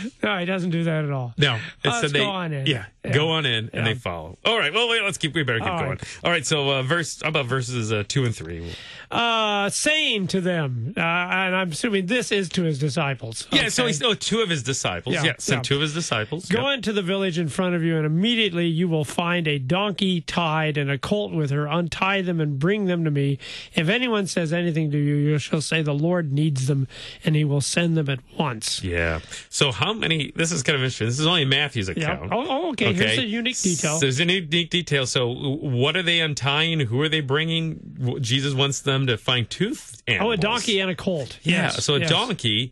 no, 0.23 0.37
he 0.37 0.45
doesn't 0.45 0.69
do 0.71 0.83
that 0.85 1.05
at 1.05 1.11
all. 1.11 1.33
No, 1.37 1.55
it 1.55 1.61
Let's 1.87 2.11
they 2.11 2.19
go 2.19 2.29
on 2.29 2.53
in. 2.53 2.65
yeah, 2.65 2.85
Yeah. 3.03 3.13
go 3.13 3.29
on 3.29 3.45
in 3.45 3.69
and 3.73 3.85
they 3.85 3.93
follow. 3.95 4.37
All 4.45 4.57
right, 4.57 4.73
well 4.73 4.89
wait, 4.89 5.01
let's 5.03 5.17
keep. 5.17 5.33
We 5.35 5.43
better 5.43 5.59
keep 5.59 5.67
All 5.69 5.77
going. 5.79 5.89
right. 5.91 6.03
All 6.23 6.31
right, 6.31 6.45
so 6.45 6.69
uh, 6.69 6.81
verse 6.83 7.21
how 7.21 7.29
about 7.29 7.45
verses 7.47 7.91
uh, 7.91 8.03
two 8.07 8.25
and 8.25 8.35
three. 8.35 8.71
Uh, 9.11 9.69
saying 9.69 10.27
to 10.27 10.39
them, 10.41 10.93
uh, 10.95 10.99
and 10.99 11.55
I'm 11.55 11.71
assuming 11.71 12.05
this 12.05 12.31
is 12.31 12.47
to 12.49 12.63
his 12.63 12.77
disciples. 12.77 13.47
Yeah, 13.51 13.69
so 13.69 13.83
okay? 13.83 13.89
he's 13.89 14.03
oh 14.03 14.13
two 14.13 14.41
of 14.41 14.49
his 14.49 14.61
disciples. 14.63 15.15
Yeah, 15.15 15.23
Yeah, 15.23 15.33
sent 15.39 15.57
yeah. 15.59 15.61
two 15.63 15.75
of 15.75 15.81
his 15.81 15.93
disciples. 15.93 16.45
Go 16.47 16.67
Yep. 16.69 16.75
into 16.77 16.93
the 16.93 17.01
village 17.01 17.39
in 17.39 17.49
front 17.49 17.73
of 17.75 17.83
you, 17.83 17.97
and 17.97 18.05
immediately 18.05 18.67
you 18.67 18.87
will 18.87 19.05
find 19.05 19.47
a 19.47 19.57
donkey 19.57 20.21
tied 20.21 20.77
and 20.77 20.91
a 20.91 20.97
colt 20.97 21.31
with 21.31 21.49
her. 21.49 21.65
Untie 21.65 22.21
them 22.21 22.39
and 22.39 22.59
bring 22.59 22.85
them 22.85 23.03
to 23.03 23.11
me. 23.11 23.39
If 23.73 23.89
anyone 23.89 24.27
says 24.27 24.53
anything 24.53 24.91
to 24.91 24.97
you, 24.97 25.15
you 25.15 25.37
shall 25.39 25.61
say, 25.61 25.81
The 25.81 25.93
Lord 25.93 26.31
needs 26.31 26.67
them, 26.67 26.87
and 27.25 27.35
he 27.35 27.43
will 27.43 27.61
send 27.61 27.97
them 27.97 28.09
at 28.09 28.19
once. 28.37 28.83
Yeah. 28.83 29.19
So 29.49 29.71
how 29.71 29.88
many? 29.93 30.31
This 30.35 30.51
is 30.51 30.63
kind 30.63 30.75
of 30.75 30.81
interesting. 30.81 31.07
This 31.07 31.19
is 31.19 31.25
only 31.27 31.45
Matthew's 31.45 31.89
account. 31.89 32.31
Oh, 32.31 32.45
oh, 32.47 32.69
okay. 32.71 32.93
Here's 32.93 33.17
a 33.19 33.25
unique 33.25 33.57
detail. 33.59 33.95
So 33.95 33.99
there's 34.01 34.19
a 34.19 34.25
unique 34.25 34.69
detail. 34.69 35.05
So 35.05 35.27
what 35.31 35.95
are 35.97 36.03
they 36.03 36.19
untying? 36.19 36.79
Who 36.81 37.01
are 37.01 37.09
they 37.09 37.21
bringing? 37.21 38.17
Jesus 38.21 38.53
wants 38.53 38.81
them 38.81 39.07
to 39.07 39.17
find 39.17 39.49
tooth 39.49 40.01
animals. 40.07 40.29
oh, 40.29 40.31
a 40.31 40.37
donkey 40.37 40.79
and 40.79 40.89
a 40.91 40.95
colt. 40.95 41.39
Yeah. 41.43 41.63
Yes, 41.63 41.83
so 41.83 41.95
a 41.95 41.99
yes. 41.99 42.09
donkey. 42.09 42.71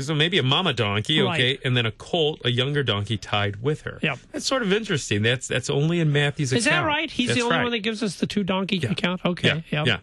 So 0.00 0.14
maybe 0.14 0.38
a 0.38 0.42
mama 0.42 0.72
donkey, 0.72 1.20
okay, 1.20 1.28
Right. 1.50 1.60
and 1.64 1.76
then 1.76 1.84
a 1.84 1.92
colt, 1.92 2.40
a 2.46 2.50
younger 2.50 2.82
donkey 2.82 3.18
tied 3.18 3.62
with 3.62 3.82
her. 3.82 3.98
Yep. 4.02 4.18
That's 4.32 4.46
sort 4.46 4.62
of 4.62 4.72
interesting. 4.72 5.20
That's 5.22 5.46
that's 5.46 5.68
only 5.68 6.00
in 6.00 6.10
Matthew's 6.12 6.50
account. 6.50 6.58
Is 6.60 6.66
account. 6.66 6.84
that 6.84 6.88
right? 6.88 7.10
He's 7.10 7.28
That's 7.28 7.38
the 7.38 7.44
only 7.44 7.56
right. 7.56 7.62
one 7.64 7.72
that 7.72 7.80
gives 7.80 8.02
us 8.02 8.16
the 8.16 8.26
two 8.26 8.42
donkey 8.42 8.78
Yeah. 8.78 8.90
account? 8.92 9.20
Okay. 9.24 9.48
Yeah. 9.70 9.84
yep. 9.84 9.86
Yeah. 9.86 9.98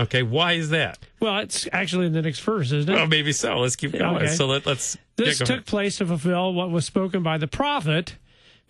Okay. 0.00 0.22
Why 0.22 0.54
is 0.54 0.70
that? 0.70 0.98
Well, 1.20 1.38
it's 1.38 1.68
actually 1.72 2.06
in 2.06 2.12
the 2.12 2.22
next 2.22 2.40
verse, 2.40 2.72
isn't 2.72 2.90
it? 2.90 2.94
Well, 2.94 3.06
maybe 3.06 3.32
so. 3.32 3.58
Let's 3.58 3.76
keep 3.76 3.92
going. 3.92 4.16
okay. 4.16 4.28
So 4.28 4.46
let, 4.46 4.66
let's. 4.66 4.96
this 5.16 5.40
yeah, 5.40 5.46
took 5.46 5.66
place 5.66 5.98
to 5.98 6.06
fulfill 6.06 6.54
what 6.54 6.70
was 6.70 6.86
spoken 6.86 7.22
by 7.22 7.38
the 7.38 7.46
prophet. 7.46 8.16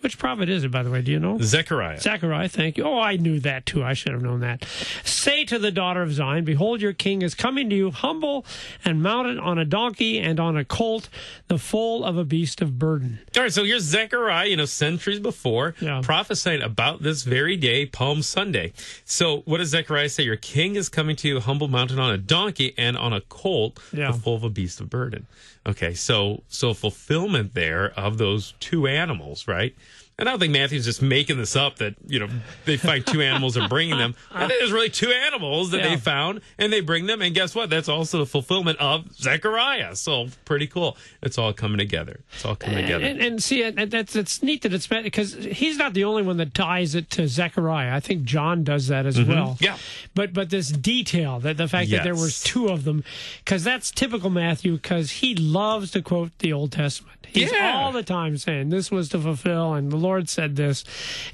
Which 0.01 0.19
prophet 0.19 0.49
is 0.49 0.65
it, 0.65 0.71
by 0.71 0.83
the 0.83 0.91
way? 0.91 1.03
Do 1.03 1.13
you 1.13 1.19
know? 1.19 1.39
Zechariah. 1.43 2.01
Zechariah, 2.01 2.49
thank 2.49 2.79
you. 2.79 2.85
Oh, 2.85 2.99
I 2.99 3.17
knew 3.17 3.39
that 3.41 3.67
too. 3.67 3.85
I 3.85 3.93
should 3.93 4.13
have 4.13 4.23
known 4.23 4.41
that. 4.41 4.65
Say 5.05 5.45
to 5.45 5.59
the 5.59 5.71
daughter 5.71 6.01
of 6.01 6.13
Zion, 6.15 6.45
Behold, 6.45 6.81
your 6.81 6.95
king 6.95 7.21
is 7.21 7.35
coming 7.35 7.69
to 7.69 7.77
you, 7.77 7.91
humble 7.91 8.47
and 8.83 9.03
mounted 9.03 9.39
on 9.39 9.59
a 9.59 9.65
donkey 9.67 10.19
and 10.19 10.41
on 10.41 10.57
a 10.57 10.65
colt, 10.65 11.11
the 11.49 11.59
foal 11.59 12.03
of 12.03 12.17
a 12.17 12.25
beast 12.25 12.63
of 12.63 12.79
burden. 12.79 13.19
All 13.37 13.43
right, 13.43 13.53
so 13.53 13.63
here's 13.65 13.83
Zechariah, 13.83 14.47
you 14.49 14.57
know, 14.57 14.65
centuries 14.65 15.21
before, 15.21 15.75
Yeah. 15.81 16.01
prophesying 16.03 16.63
about 16.63 17.03
this 17.03 17.23
very 17.25 17.57
day, 17.57 17.85
Palm 17.85 18.23
Sunday. 18.23 18.73
So 19.05 19.43
what 19.45 19.59
does 19.59 19.69
Zechariah 19.69 20.09
say? 20.09 20.23
Your 20.23 20.37
king 20.37 20.77
is 20.77 20.89
coming 20.89 21.15
to 21.17 21.29
you, 21.29 21.41
humble 21.41 21.69
mounted 21.69 21.99
on 21.99 22.11
a 22.15 22.19
donkey 22.19 22.73
and 22.79 22.97
on 22.97 23.13
a 23.13 23.21
colt, 23.21 23.79
Yeah. 23.93 24.13
the 24.13 24.19
foal 24.19 24.37
of 24.37 24.45
a 24.45 24.51
beast 24.51 24.81
of 24.81 24.89
burden. 24.89 25.27
Okay, 25.67 25.93
so 25.93 26.43
so 26.49 26.73
fulfillment 26.73 27.53
there 27.53 27.93
of 27.95 28.17
those 28.17 28.55
two 28.61 28.87
animals, 28.87 29.47
right? 29.47 29.75
And 30.21 30.29
I 30.29 30.33
don't 30.33 30.39
think 30.39 30.53
Matthew's 30.53 30.85
just 30.85 31.01
making 31.03 31.39
this 31.39 31.57
up 31.57 31.77
that, 31.79 31.95
you 32.07 32.19
know, 32.21 32.29
they 32.67 32.77
find 32.77 33.05
two 33.05 33.23
animals 33.23 33.57
and 33.57 33.69
bringing 33.69 33.97
them. 33.97 34.15
I 34.31 34.47
think 34.47 34.61
there's 34.61 34.71
really 34.71 34.91
two 34.91 35.11
animals 35.11 35.71
that 35.71 35.79
Yeah. 35.79 35.89
they 35.89 35.97
found 35.97 36.43
and 36.59 36.73
they 36.73 36.81
bring 36.83 37.07
them. 37.07 37.23
And 37.23 37.35
guess 37.35 37.55
what? 37.55 37.71
That's 37.71 37.89
also 37.89 38.19
the 38.19 38.27
fulfillment 38.27 38.79
of 38.79 39.11
Zechariah. 39.17 39.97
So 39.97 40.29
pretty 40.45 40.67
cool. 40.67 40.97
It's 41.23 41.39
all 41.39 41.53
coming 41.55 41.79
together. 41.79 42.21
It's 42.35 42.45
all 42.45 42.55
coming 42.55 42.83
together. 42.83 43.05
And, 43.07 43.19
and 43.21 43.43
see, 43.43 43.63
and 43.63 43.91
that's 43.91 44.15
it's 44.15 44.43
neat 44.43 44.61
that 44.63 44.75
it's 44.75 44.87
because 44.87 45.33
he's 45.35 45.79
not 45.79 45.95
the 45.95 46.05
only 46.05 46.23
one 46.23 46.37
that 46.37 46.53
ties 46.55 46.95
it 46.95 47.09
to 47.13 47.27
Zechariah. 47.27 47.95
I 47.97 48.01
think 48.01 48.25
John 48.25 48.63
does 48.63 48.89
that 48.89 49.07
as 49.07 49.17
well. 49.19 49.55
Mm-hmm. 49.55 49.65
Yeah. 49.65 49.79
But 50.15 50.35
but 50.35 50.51
this 50.51 50.69
detail 50.69 51.41
that 51.41 51.57
the 51.57 51.67
fact 51.67 51.91
that 51.93 52.05
there 52.05 52.15
was 52.15 52.43
two 52.43 52.69
of 52.69 52.85
them, 52.85 53.05
because 53.43 53.65
that's 53.65 53.91
typical 53.91 54.29
Matthew, 54.29 54.75
because 54.75 55.11
he 55.13 55.35
loves 55.35 55.93
to 55.93 56.03
quote 56.03 56.37
the 56.41 56.53
Old 56.53 56.73
Testament. 56.73 57.17
He's 57.27 57.53
Yeah. 57.53 57.75
all 57.77 57.93
the 57.93 58.03
time 58.03 58.37
saying 58.37 58.71
this 58.71 58.91
was 58.91 59.09
to 59.11 59.19
fulfill, 59.21 59.73
and 59.75 59.91
the 59.93 59.97
Lord 59.97 60.10
Lord 60.11 60.29
said 60.29 60.57
this. 60.57 60.83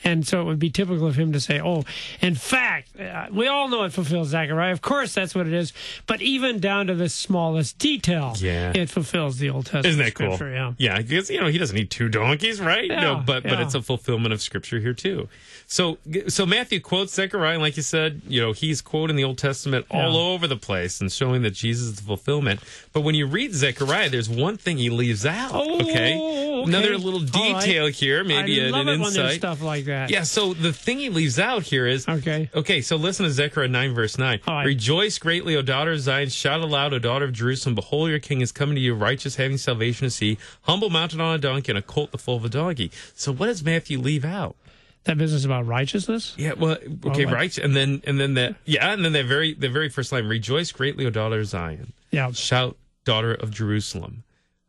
And 0.05 0.27
so 0.27 0.43
it 0.43 0.45
would 0.45 0.59
be 0.59 0.69
typical 0.69 1.07
of 1.07 1.17
him 1.17 1.33
to 1.33 1.41
say, 1.41 1.61
oh, 1.61 1.85
in 2.21 2.35
fact, 2.35 2.99
uh, 3.01 3.27
we 3.33 3.49
all 3.49 3.69
know 3.69 3.85
it 3.85 3.93
fulfills 3.95 4.29
Zechariah. 4.29 4.73
Of 4.73 4.83
course, 4.83 5.15
that's 5.15 5.35
what 5.35 5.47
it 5.47 5.55
is. 5.55 5.73
But 6.07 6.21
even 6.21 6.61
down 6.61 6.89
to 6.89 6.95
the 6.95 7.09
smallest 7.09 7.79
detail, 7.79 8.35
Yeah. 8.39 8.73
it 8.75 8.91
fulfills 8.91 9.39
the 9.39 9.49
Old 9.49 9.65
Testament 9.65 9.87
Isn't 9.87 10.05
that 10.05 10.15
cool? 10.39 10.49
Yeah. 10.51 10.73
yeah, 10.77 10.99
because 10.99 11.31
you 11.31 11.41
know 11.41 11.47
he 11.49 11.57
doesn't 11.57 11.75
need 11.75 11.91
two 11.91 12.09
donkeys, 12.11 12.61
right? 12.61 12.85
Yeah, 12.91 13.01
no, 13.01 13.23
but 13.25 13.43
but 13.45 13.61
it's 13.61 13.75
a 13.75 13.81
fulfillment 13.83 14.35
of 14.35 14.43
scripture 14.43 14.79
here 14.79 14.93
too. 14.95 15.29
So 15.67 15.97
so 16.29 16.45
Matthew 16.45 16.81
quotes 16.81 17.15
Zechariah, 17.15 17.55
and 17.55 17.63
like 17.63 17.77
you 17.79 17.83
said, 17.83 18.21
you 18.29 18.41
know 18.43 18.53
he's 18.53 18.83
quoting 18.83 19.17
the 19.17 19.25
Old 19.25 19.39
Testament 19.39 19.87
all 19.91 20.13
Yeah. 20.13 20.33
over 20.35 20.47
the 20.47 20.57
place 20.57 21.01
and 21.01 21.11
showing 21.11 21.43
that 21.43 21.53
Jesus 21.55 21.87
is 21.89 21.95
the 21.97 22.03
fulfillment. 22.03 22.61
But 22.93 23.01
when 23.01 23.15
you 23.15 23.27
read 23.27 23.55
Zechariah, 23.55 24.11
there's 24.11 24.29
one 24.29 24.57
thing 24.59 24.77
he 24.77 24.91
leaves 24.91 25.25
out. 25.25 25.51
Oh, 25.55 25.81
okay? 25.81 26.19
okay. 26.19 26.63
another 26.67 26.99
little 26.99 27.21
All 27.35 27.53
right. 27.53 27.61
detail 27.63 27.87
here, 27.89 28.23
maybe 28.25 28.61
I 28.61 28.66
an, 28.67 28.73
love 28.73 28.81
an 28.83 28.89
it 28.89 28.91
when 29.03 29.13
there's 29.13 29.17
insight. 29.17 29.39
stuff 29.39 29.63
like 29.63 29.87
that. 29.87 30.11
Yeah, 30.11 30.23
so 30.23 30.55
the 30.55 30.73
thing 30.73 30.99
he 30.99 31.09
leaves 31.09 31.39
out 31.39 31.63
here 31.63 31.87
is 31.87 32.09
Okay. 32.09 32.51
Okay, 32.55 32.81
so 32.81 32.97
listen 32.97 33.25
to 33.25 33.33
Zechariah 33.33 33.69
9, 33.69 33.95
verse 33.95 34.19
9. 34.19 34.41
All 34.47 34.55
right. 34.55 34.67
Rejoice 34.67 35.19
greatly, 35.19 35.57
O 35.57 35.63
daughter 35.63 35.93
of 35.93 36.01
Zion. 36.01 36.29
Shout 36.29 36.61
aloud, 36.61 36.93
O 36.93 36.99
daughter 36.99 37.25
of 37.25 37.33
Jerusalem. 37.33 37.75
Behold, 37.75 38.11
your 38.11 38.19
king 38.19 38.41
is 38.41 38.53
coming 38.53 38.75
to 38.75 38.81
you, 38.81 38.95
righteous, 38.95 39.37
having 39.37 39.57
salvation 39.59 40.07
to 40.07 40.11
see, 40.11 40.39
humble, 40.63 40.91
mounted 40.91 41.21
on 41.21 41.35
a 41.35 41.39
donkey, 41.39 41.73
and 41.73 41.79
a 41.79 41.83
colt 41.83 42.13
the 42.13 42.19
foal 42.19 42.37
of 42.37 42.45
a 42.45 42.49
donkey. 42.49 42.91
So 43.15 43.33
what 43.33 43.47
does 43.47 43.63
Matthew 43.65 43.99
leave 43.99 44.25
out? 44.25 44.57
That 45.05 45.19
business 45.19 45.45
about 45.45 45.67
righteousness? 45.67 46.35
Yeah, 46.37 46.55
well, 46.55 46.79
okay, 47.07 47.27
right, 47.27 47.57
and 47.59 47.77
then 47.77 48.03
and 48.07 48.19
then 48.19 48.35
that, 48.35 48.57
yeah, 48.65 48.93
and 48.93 49.05
then 49.05 49.13
that 49.13 49.27
very 49.27 49.55
the 49.55 49.69
very 49.69 49.89
first 49.89 50.11
line: 50.11 50.27
Rejoice 50.27 50.73
greatly, 50.73 51.07
O 51.07 51.11
daughter 51.11 51.39
of 51.39 51.47
Zion. 51.47 51.93
Yeah. 52.11 52.33
Shout, 52.33 52.77
daughter 53.05 53.33
of 53.33 53.53
Jerusalem. 53.53 54.25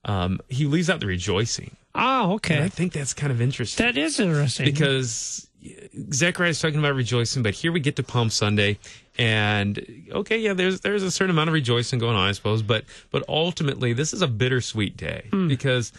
Um, 0.05 0.39
he 0.47 0.65
leaves 0.65 0.91
out 0.91 0.99
the 0.99 1.07
rejoicing. 1.07 1.75
Oh, 1.97 2.33
okay. 2.33 2.55
And 2.55 2.63
I 2.63 2.69
think 2.69 2.93
that's 2.93 3.13
kind 3.13 3.31
of 3.31 3.41
interesting. 3.41 3.85
that 3.85 3.97
is 3.97 4.19
interesting. 4.19 4.65
because 4.65 5.47
Zechariah 6.13 6.49
is 6.49 6.61
talking 6.61 6.79
about 6.79 6.95
rejoicing, 6.95 7.43
but 7.43 7.55
here 7.55 7.71
we 7.71 7.79
get 7.79 7.95
to 7.95 8.03
Palm 8.03 8.29
Sunday, 8.29 8.77
and 9.17 10.05
okay, 10.11 10.37
yeah, 10.37 10.53
there's 10.53 10.81
there's 10.81 11.03
a 11.03 11.11
certain 11.11 11.31
amount 11.31 11.49
of 11.49 11.53
rejoicing 11.53 11.99
going 11.99 12.15
on, 12.15 12.29
I 12.29 12.31
suppose, 12.33 12.61
but 12.61 12.85
but 13.09 13.23
ultimately 13.27 13.93
this 13.93 14.13
is 14.13 14.21
a 14.21 14.27
bittersweet 14.27 14.95
day 14.95 15.27
hmm. 15.31 15.47
because 15.47 15.91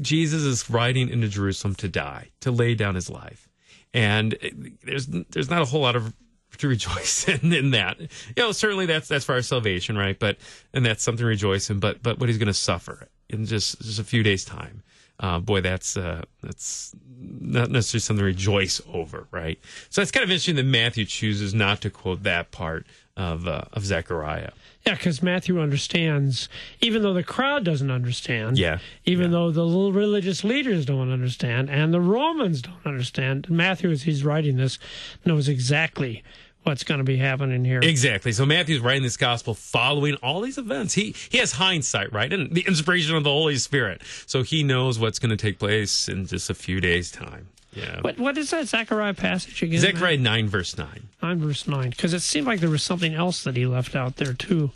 Jesus 0.00 0.42
is 0.42 0.70
riding 0.70 1.08
into 1.08 1.28
Jerusalem 1.28 1.74
to 1.76 1.88
die, 1.88 2.28
to 2.40 2.52
lay 2.52 2.74
down 2.74 2.94
his 2.94 3.10
life, 3.10 3.48
and 3.92 4.36
there's 4.84 5.06
there's 5.06 5.50
not 5.50 5.62
a 5.62 5.64
whole 5.64 5.80
lot 5.80 5.96
of 5.96 6.14
to 6.58 6.68
rejoice 6.68 7.28
in, 7.42 7.52
in 7.52 7.72
that. 7.72 8.00
You 8.00 8.08
know, 8.38 8.52
certainly 8.52 8.86
that's 8.86 9.08
that's 9.08 9.24
for 9.24 9.34
our 9.34 9.42
salvation, 9.42 9.98
right? 9.98 10.18
But 10.18 10.38
and 10.72 10.86
that's 10.86 11.02
something 11.02 11.24
to 11.24 11.26
rejoice 11.26 11.68
in. 11.70 11.80
But 11.80 12.02
but 12.02 12.18
what 12.18 12.28
he's 12.28 12.38
going 12.38 12.46
to 12.46 12.54
suffer 12.54 13.08
in 13.28 13.44
just 13.46 13.80
just 13.80 13.98
a 13.98 14.04
few 14.04 14.22
days' 14.22 14.44
time. 14.44 14.82
Uh, 15.18 15.40
boy, 15.40 15.60
that's 15.62 15.96
uh, 15.96 16.22
that's 16.42 16.94
not 17.18 17.70
necessarily 17.70 18.00
something 18.00 18.20
to 18.20 18.24
rejoice 18.26 18.80
over, 18.92 19.26
right? 19.30 19.58
So 19.88 20.02
it's 20.02 20.10
kind 20.10 20.24
of 20.24 20.30
interesting 20.30 20.56
that 20.56 20.64
Matthew 20.64 21.06
chooses 21.06 21.54
not 21.54 21.80
to 21.82 21.90
quote 21.90 22.22
that 22.24 22.50
part 22.50 22.86
of 23.16 23.48
uh, 23.48 23.62
of 23.72 23.84
Zechariah. 23.86 24.50
Yeah, 24.86 24.94
because 24.94 25.22
Matthew 25.22 25.60
understands, 25.60 26.48
even 26.80 27.02
though 27.02 27.14
the 27.14 27.24
crowd 27.24 27.64
doesn't 27.64 27.90
understand. 27.90 28.56
Yeah, 28.56 28.78
Even 29.04 29.32
though 29.32 29.50
the 29.50 29.64
little 29.64 29.92
religious 29.92 30.44
leaders 30.44 30.84
don't 30.86 31.10
understand 31.10 31.68
and 31.70 31.92
the 31.92 32.00
Romans 32.00 32.62
don't 32.62 32.86
understand, 32.86 33.50
Matthew, 33.50 33.90
as 33.90 34.04
he's 34.04 34.22
writing 34.22 34.58
this, 34.58 34.78
knows 35.24 35.48
exactly 35.48 36.22
what's 36.66 36.82
going 36.82 36.98
to 36.98 37.04
be 37.04 37.16
happening 37.16 37.64
here. 37.64 37.80
Exactly. 37.80 38.32
So 38.32 38.44
Matthew's 38.44 38.80
writing 38.80 39.04
this 39.04 39.16
gospel 39.16 39.54
following 39.54 40.16
all 40.16 40.40
these 40.40 40.58
events. 40.58 40.94
He 40.94 41.14
he 41.30 41.38
has 41.38 41.52
hindsight, 41.52 42.12
right? 42.12 42.32
And 42.32 42.52
the 42.52 42.64
inspiration 42.66 43.14
of 43.14 43.24
the 43.24 43.30
Holy 43.30 43.56
Spirit. 43.56 44.02
So 44.26 44.42
he 44.42 44.62
knows 44.64 44.98
what's 44.98 45.18
going 45.20 45.30
to 45.30 45.36
take 45.36 45.58
place 45.58 46.08
in 46.08 46.26
just 46.26 46.50
a 46.50 46.54
few 46.54 46.80
days' 46.80 47.10
time. 47.10 47.48
Yeah. 47.72 48.00
what 48.00 48.18
what 48.18 48.38
is 48.38 48.50
that 48.50 48.66
Zechariah 48.68 49.14
passage 49.14 49.62
again? 49.62 49.78
Zechariah 49.80 50.16
9, 50.16 50.48
verse 50.48 50.78
9. 50.78 51.08
nine 51.22 51.38
verse 51.38 51.68
nine, 51.68 51.90
because 51.90 52.14
it 52.14 52.20
seemed 52.20 52.46
like 52.46 52.60
there 52.60 52.70
was 52.70 52.82
something 52.82 53.12
else 53.12 53.44
that 53.44 53.54
he 53.54 53.66
left 53.66 53.94
out 53.94 54.16
there 54.16 54.32
too. 54.32 54.70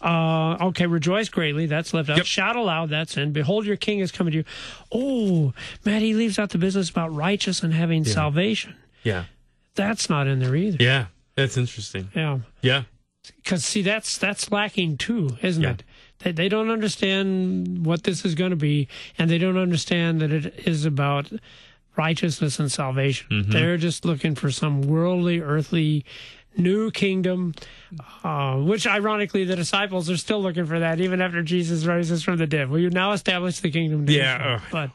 Uh, 0.00 0.56
okay, 0.68 0.86
rejoice 0.86 1.28
greatly. 1.28 1.66
That's 1.66 1.92
left 1.92 2.08
out. 2.08 2.16
Yep. 2.16 2.26
Shout 2.26 2.56
aloud. 2.56 2.88
That's 2.88 3.16
in. 3.16 3.32
Behold, 3.32 3.66
your 3.66 3.76
king 3.76 3.98
is 3.98 4.10
coming 4.10 4.32
to 4.32 4.38
you. 4.38 4.44
Oh, 4.92 5.52
Matt, 5.84 6.02
he 6.02 6.14
leaves 6.14 6.38
out 6.38 6.50
the 6.50 6.58
business 6.58 6.88
about 6.88 7.14
righteous 7.14 7.62
and 7.62 7.74
having 7.74 8.04
salvation. 8.04 8.76
Yeah. 9.02 9.24
That's 9.74 10.08
not 10.08 10.26
in 10.26 10.38
there 10.38 10.54
either. 10.56 10.76
Yeah. 10.80 11.06
That's 11.38 11.56
interesting. 11.56 12.10
Yeah. 12.14 12.40
Yeah. 12.62 12.82
because 13.36 13.64
see 13.64 13.82
that's 13.82 14.18
that's 14.18 14.50
lacking 14.50 14.96
too 14.98 15.36
isn't 15.42 15.62
Yeah. 15.62 15.70
it 15.70 15.82
they, 16.20 16.32
they 16.32 16.48
don't 16.48 16.70
understand 16.70 17.84
what 17.86 18.02
this 18.04 18.24
is 18.24 18.34
going 18.34 18.50
to 18.50 18.56
be 18.56 18.88
and 19.18 19.30
they 19.30 19.38
don't 19.38 19.58
understand 19.58 20.20
that 20.20 20.32
it 20.32 20.46
is 20.66 20.84
about 20.84 21.30
righteousness 21.96 22.58
and 22.58 22.70
salvation 22.72 23.26
Mm-hmm. 23.30 23.50
they're 23.52 23.76
just 23.76 24.04
looking 24.04 24.34
for 24.34 24.50
some 24.50 24.82
worldly 24.82 25.40
earthly 25.40 26.04
new 26.56 26.90
kingdom 26.90 27.54
uh, 28.24 28.56
which 28.56 28.86
ironically 28.86 29.44
the 29.44 29.54
disciples 29.56 30.08
are 30.10 30.16
still 30.16 30.40
looking 30.42 30.64
for 30.66 30.78
that 30.80 31.00
even 31.00 31.20
after 31.20 31.42
jesus 31.42 31.84
rises 31.86 32.22
from 32.22 32.36
the 32.38 32.46
dead 32.46 32.68
will 32.70 32.78
you 32.80 32.90
now 32.90 33.12
establish 33.12 33.60
the 33.60 33.70
kingdom 33.70 34.08
Yeah, 34.08 34.60
but 34.72 34.90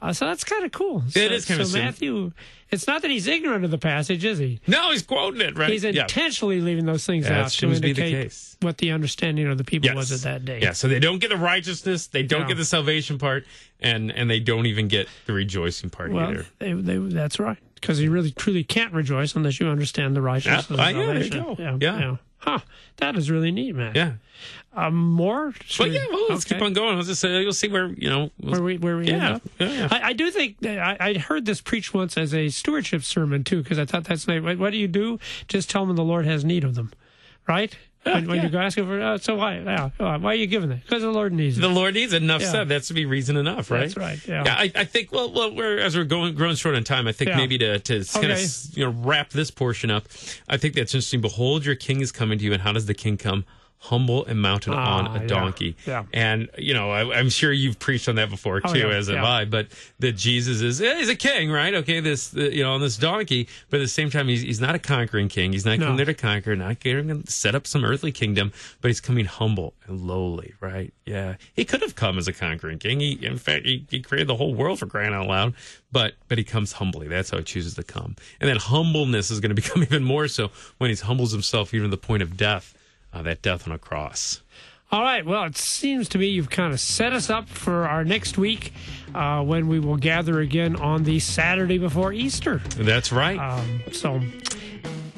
uh, 0.00 0.12
so 0.12 0.26
that's 0.26 0.44
kind 0.44 0.64
of 0.64 0.72
cool 0.72 1.02
so, 1.08 1.18
It 1.20 1.32
is 1.32 1.44
kinda 1.44 1.64
so 1.64 1.72
sim- 1.72 1.84
matthew 1.84 2.32
it's 2.70 2.86
not 2.86 3.00
that 3.02 3.10
he's 3.10 3.26
ignorant 3.26 3.64
of 3.64 3.70
the 3.70 3.78
passage 3.78 4.24
is 4.24 4.38
he 4.38 4.60
No, 4.66 4.90
he's 4.90 5.02
quoting 5.02 5.40
it, 5.40 5.56
right? 5.56 5.70
He's 5.70 5.84
yeah. 5.84 6.02
intentionally 6.02 6.60
leaving 6.60 6.84
those 6.84 7.06
things 7.06 7.26
out 7.26 7.44
to 7.44 7.50
seems 7.50 7.76
to 7.76 7.80
be 7.82 7.92
the 7.94 8.02
indicate 8.02 8.22
case. 8.24 8.56
what 8.60 8.76
the 8.78 8.90
understanding 8.90 9.46
of 9.46 9.56
the 9.56 9.64
people 9.64 9.86
Yes. 9.86 9.96
was 9.96 10.12
at 10.12 10.20
that 10.30 10.44
day. 10.44 10.60
Yeah, 10.60 10.72
so 10.72 10.86
they 10.86 11.00
don't 11.00 11.18
get 11.18 11.30
the 11.30 11.36
righteousness, 11.38 12.08
they 12.08 12.22
don't 12.22 12.42
Yeah. 12.42 12.48
get 12.48 12.56
the 12.58 12.64
salvation 12.66 13.16
part, 13.18 13.46
and 13.80 14.10
and 14.12 14.28
they 14.28 14.38
don't 14.40 14.66
even 14.66 14.86
get 14.88 15.08
the 15.26 15.32
rejoicing 15.32 15.88
part 15.88 16.12
Well, 16.12 16.28
either. 16.30 16.46
they, 16.58 16.72
they, 16.74 16.98
that's 16.98 17.38
right. 17.38 17.56
Because 17.80 18.00
you 18.00 18.10
really 18.10 18.30
truly 18.30 18.64
can't 18.64 18.92
rejoice 18.92 19.34
unless 19.34 19.60
you 19.60 19.68
understand 19.68 20.16
the 20.16 20.22
righteousness 20.22 20.66
Yeah, 20.70 20.74
of 20.74 20.80
uh, 20.80 20.98
yeah, 20.98 21.06
there 21.06 21.22
you 21.24 21.30
go. 21.30 21.56
Yeah, 21.58 21.76
Yeah. 21.80 22.16
Huh. 22.40 22.60
That 22.98 23.16
is 23.16 23.30
really 23.32 23.50
neat, 23.50 23.74
man. 23.74 23.92
Yeah. 23.96 24.12
Um, 24.72 24.94
more? 24.94 25.52
Should 25.64 25.82
But 25.84 25.88
we- 25.88 25.94
yeah, 25.96 26.06
well, 26.08 26.26
let's 26.28 26.46
okay. 26.46 26.54
keep 26.54 26.62
on 26.62 26.72
going. 26.72 26.94
Let's 26.96 27.08
just 27.08 27.20
say 27.20 27.40
you'll 27.42 27.52
see 27.52 27.66
where 27.66 27.88
you 27.88 28.08
know. 28.08 28.30
Where 28.38 28.62
we 28.62 28.78
where 28.78 28.96
we 28.96 29.08
end 29.08 29.22
yeah, 29.22 29.32
up. 29.34 29.42
yeah, 29.58 29.72
yeah. 29.72 29.88
I, 29.90 30.08
I 30.10 30.12
do 30.12 30.30
think 30.30 30.64
I, 30.64 30.96
I 31.00 31.14
heard 31.18 31.46
this 31.46 31.60
preached 31.60 31.92
once 31.94 32.16
as 32.16 32.32
a 32.32 32.48
stewardship 32.48 33.02
sermon 33.02 33.42
too, 33.42 33.60
because 33.62 33.76
I 33.78 33.86
thought 33.86 34.04
that's 34.04 34.28
nice. 34.28 34.40
What, 34.40 34.58
what 34.58 34.70
do 34.70 34.76
you 34.78 34.86
do? 34.86 35.18
Just 35.48 35.68
tell 35.68 35.84
them 35.84 35.96
the 35.96 36.04
Lord 36.04 36.26
has 36.26 36.44
need 36.44 36.62
of 36.62 36.76
them, 36.76 36.92
right? 37.48 37.76
when, 38.14 38.26
when 38.28 38.36
yeah. 38.36 38.42
you 38.44 38.48
go 38.48 38.58
asking 38.58 38.86
for, 38.86 39.00
uh, 39.00 39.18
so 39.18 39.36
why? 39.36 39.58
Yeah, 39.58 39.90
uh, 39.98 40.18
why 40.18 40.32
are 40.32 40.34
you 40.34 40.46
giving 40.46 40.68
that? 40.70 40.82
Because 40.82 41.02
the 41.02 41.10
Lord 41.10 41.32
needs 41.32 41.58
it. 41.58 41.60
The 41.60 41.68
Lord 41.68 41.94
needs 41.94 42.12
it. 42.12 42.22
Enough 42.22 42.42
Yeah. 42.42 42.52
said. 42.52 42.68
That's 42.68 42.88
to 42.88 42.94
be 42.94 43.06
reason 43.06 43.36
enough, 43.36 43.70
right? 43.70 43.80
That's 43.80 43.96
right, 43.96 44.18
yeah. 44.26 44.44
I, 44.46 44.70
I 44.74 44.84
think. 44.84 45.12
Well, 45.12 45.32
well, 45.32 45.54
we're 45.54 45.78
as 45.78 45.96
we're 45.96 46.04
going 46.04 46.34
growing 46.34 46.56
short 46.56 46.74
on 46.74 46.84
time. 46.84 47.06
I 47.06 47.12
think 47.12 47.34
maybe 47.34 47.58
to 47.58 47.78
to 47.78 48.04
kind 48.04 48.32
of 48.32 48.40
you 48.74 48.84
know 48.84 48.90
wrap 48.90 49.30
this 49.30 49.50
portion 49.50 49.90
up. 49.90 50.08
I 50.48 50.56
think 50.56 50.74
that's 50.74 50.94
interesting. 50.94 51.20
Behold, 51.20 51.64
your 51.64 51.74
king 51.74 52.00
is 52.00 52.12
coming 52.12 52.38
to 52.38 52.44
you, 52.44 52.52
and 52.52 52.62
how 52.62 52.72
does 52.72 52.86
the 52.86 52.94
king 52.94 53.16
come? 53.16 53.44
Humble 53.80 54.26
and 54.26 54.42
mounted 54.42 54.72
Ah, 54.74 54.98
on 55.08 55.22
a 55.22 55.26
donkey. 55.28 55.76
Yeah. 55.86 56.04
And 56.12 56.50
you 56.58 56.74
know, 56.74 56.90
I, 56.90 57.16
I'm 57.16 57.30
sure 57.30 57.52
you've 57.52 57.78
preached 57.78 58.08
on 58.08 58.16
that 58.16 58.28
before 58.28 58.60
Oh, 58.64 58.72
too, 58.72 58.80
yeah, 58.80 58.86
as 58.88 59.06
have 59.06 59.16
yeah. 59.16 59.24
I. 59.24 59.44
But 59.44 59.68
that 60.00 60.16
Jesus 60.16 60.60
is 60.62 60.78
he's 60.80 61.08
a 61.08 61.14
king, 61.14 61.48
right? 61.50 61.72
Okay, 61.72 62.00
this 62.00 62.36
uh, 62.36 62.40
you 62.40 62.64
know 62.64 62.72
on 62.72 62.80
this 62.80 62.96
donkey, 62.96 63.46
but 63.70 63.76
at 63.78 63.84
the 63.84 63.88
same 63.88 64.10
time, 64.10 64.26
he's 64.26 64.42
he's 64.42 64.60
not 64.60 64.74
a 64.74 64.80
conquering 64.80 65.28
king. 65.28 65.52
He's 65.52 65.64
not 65.64 65.78
No. 65.78 65.84
coming 65.86 65.96
there 65.96 66.06
to 66.06 66.14
conquer, 66.14 66.56
not 66.56 66.80
going 66.80 67.22
to 67.22 67.30
set 67.30 67.54
up 67.54 67.68
some 67.68 67.84
earthly 67.84 68.10
kingdom, 68.10 68.52
but 68.80 68.88
he's 68.88 69.00
coming 69.00 69.26
humble 69.26 69.74
and 69.86 70.00
lowly, 70.00 70.54
right? 70.60 70.92
Yeah, 71.06 71.36
he 71.54 71.64
could 71.64 71.80
have 71.82 71.94
come 71.94 72.18
as 72.18 72.26
a 72.26 72.32
conquering 72.32 72.78
king. 72.80 72.98
He, 72.98 73.12
in 73.24 73.38
fact, 73.38 73.64
he, 73.64 73.86
he 73.88 74.00
created 74.00 74.26
the 74.28 74.36
whole 74.36 74.54
world 74.54 74.80
for 74.80 74.86
crying 74.86 75.14
out 75.14 75.28
loud. 75.28 75.54
But 75.92 76.14
but 76.26 76.36
he 76.36 76.42
comes 76.44 76.72
humbly. 76.72 77.06
That's 77.08 77.30
how 77.30 77.38
he 77.38 77.44
chooses 77.44 77.74
to 77.76 77.84
come, 77.84 78.16
and 78.40 78.50
that 78.50 78.56
humbleness 78.58 79.30
is 79.30 79.38
going 79.38 79.50
to 79.54 79.54
become 79.54 79.82
even 79.84 80.02
more 80.02 80.26
so 80.26 80.50
when 80.78 80.90
he 80.90 80.96
humbles 80.96 81.30
himself 81.30 81.72
even 81.72 81.84
to 81.84 81.90
the 81.90 81.96
point 81.96 82.22
of 82.24 82.36
death, 82.36 82.74
uh, 83.12 83.22
that 83.22 83.42
death 83.42 83.66
on 83.66 83.72
a 83.74 83.78
cross. 83.78 84.42
All 84.90 85.02
right. 85.02 85.24
Well, 85.24 85.44
it 85.44 85.56
seems 85.56 86.08
to 86.10 86.18
me 86.18 86.28
you've 86.28 86.48
kind 86.48 86.72
of 86.72 86.80
set 86.80 87.12
us 87.12 87.28
up 87.28 87.48
for 87.48 87.86
our 87.86 88.04
next 88.04 88.38
week 88.38 88.72
uh, 89.14 89.42
when 89.42 89.68
we 89.68 89.78
will 89.80 89.98
gather 89.98 90.40
again 90.40 90.76
on 90.76 91.04
the 91.04 91.18
Saturday 91.18 91.76
before 91.76 92.12
Easter. 92.12 92.62
That's 92.76 93.12
right. 93.12 93.38
Um, 93.38 93.82
so, 93.92 94.20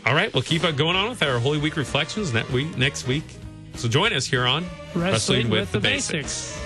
All 0.05 0.15
right, 0.15 0.33
we'll 0.35 0.43
keep 0.43 0.65
on 0.65 0.75
going 0.75 0.97
on 0.97 1.09
with 1.11 1.23
our 1.23 1.39
Holy 1.39 1.59
Week 1.59 1.77
reflections 1.77 2.33
next 2.33 2.51
week. 2.51 2.77
Next 2.77 3.07
week, 3.07 3.23
so 3.77 3.89
join 3.89 4.13
us 4.13 4.27
here 4.27 4.45
on 4.45 4.67
wrestling, 4.95 5.51
with, 5.51 5.71
the 5.71 5.79
basics. 5.79 6.59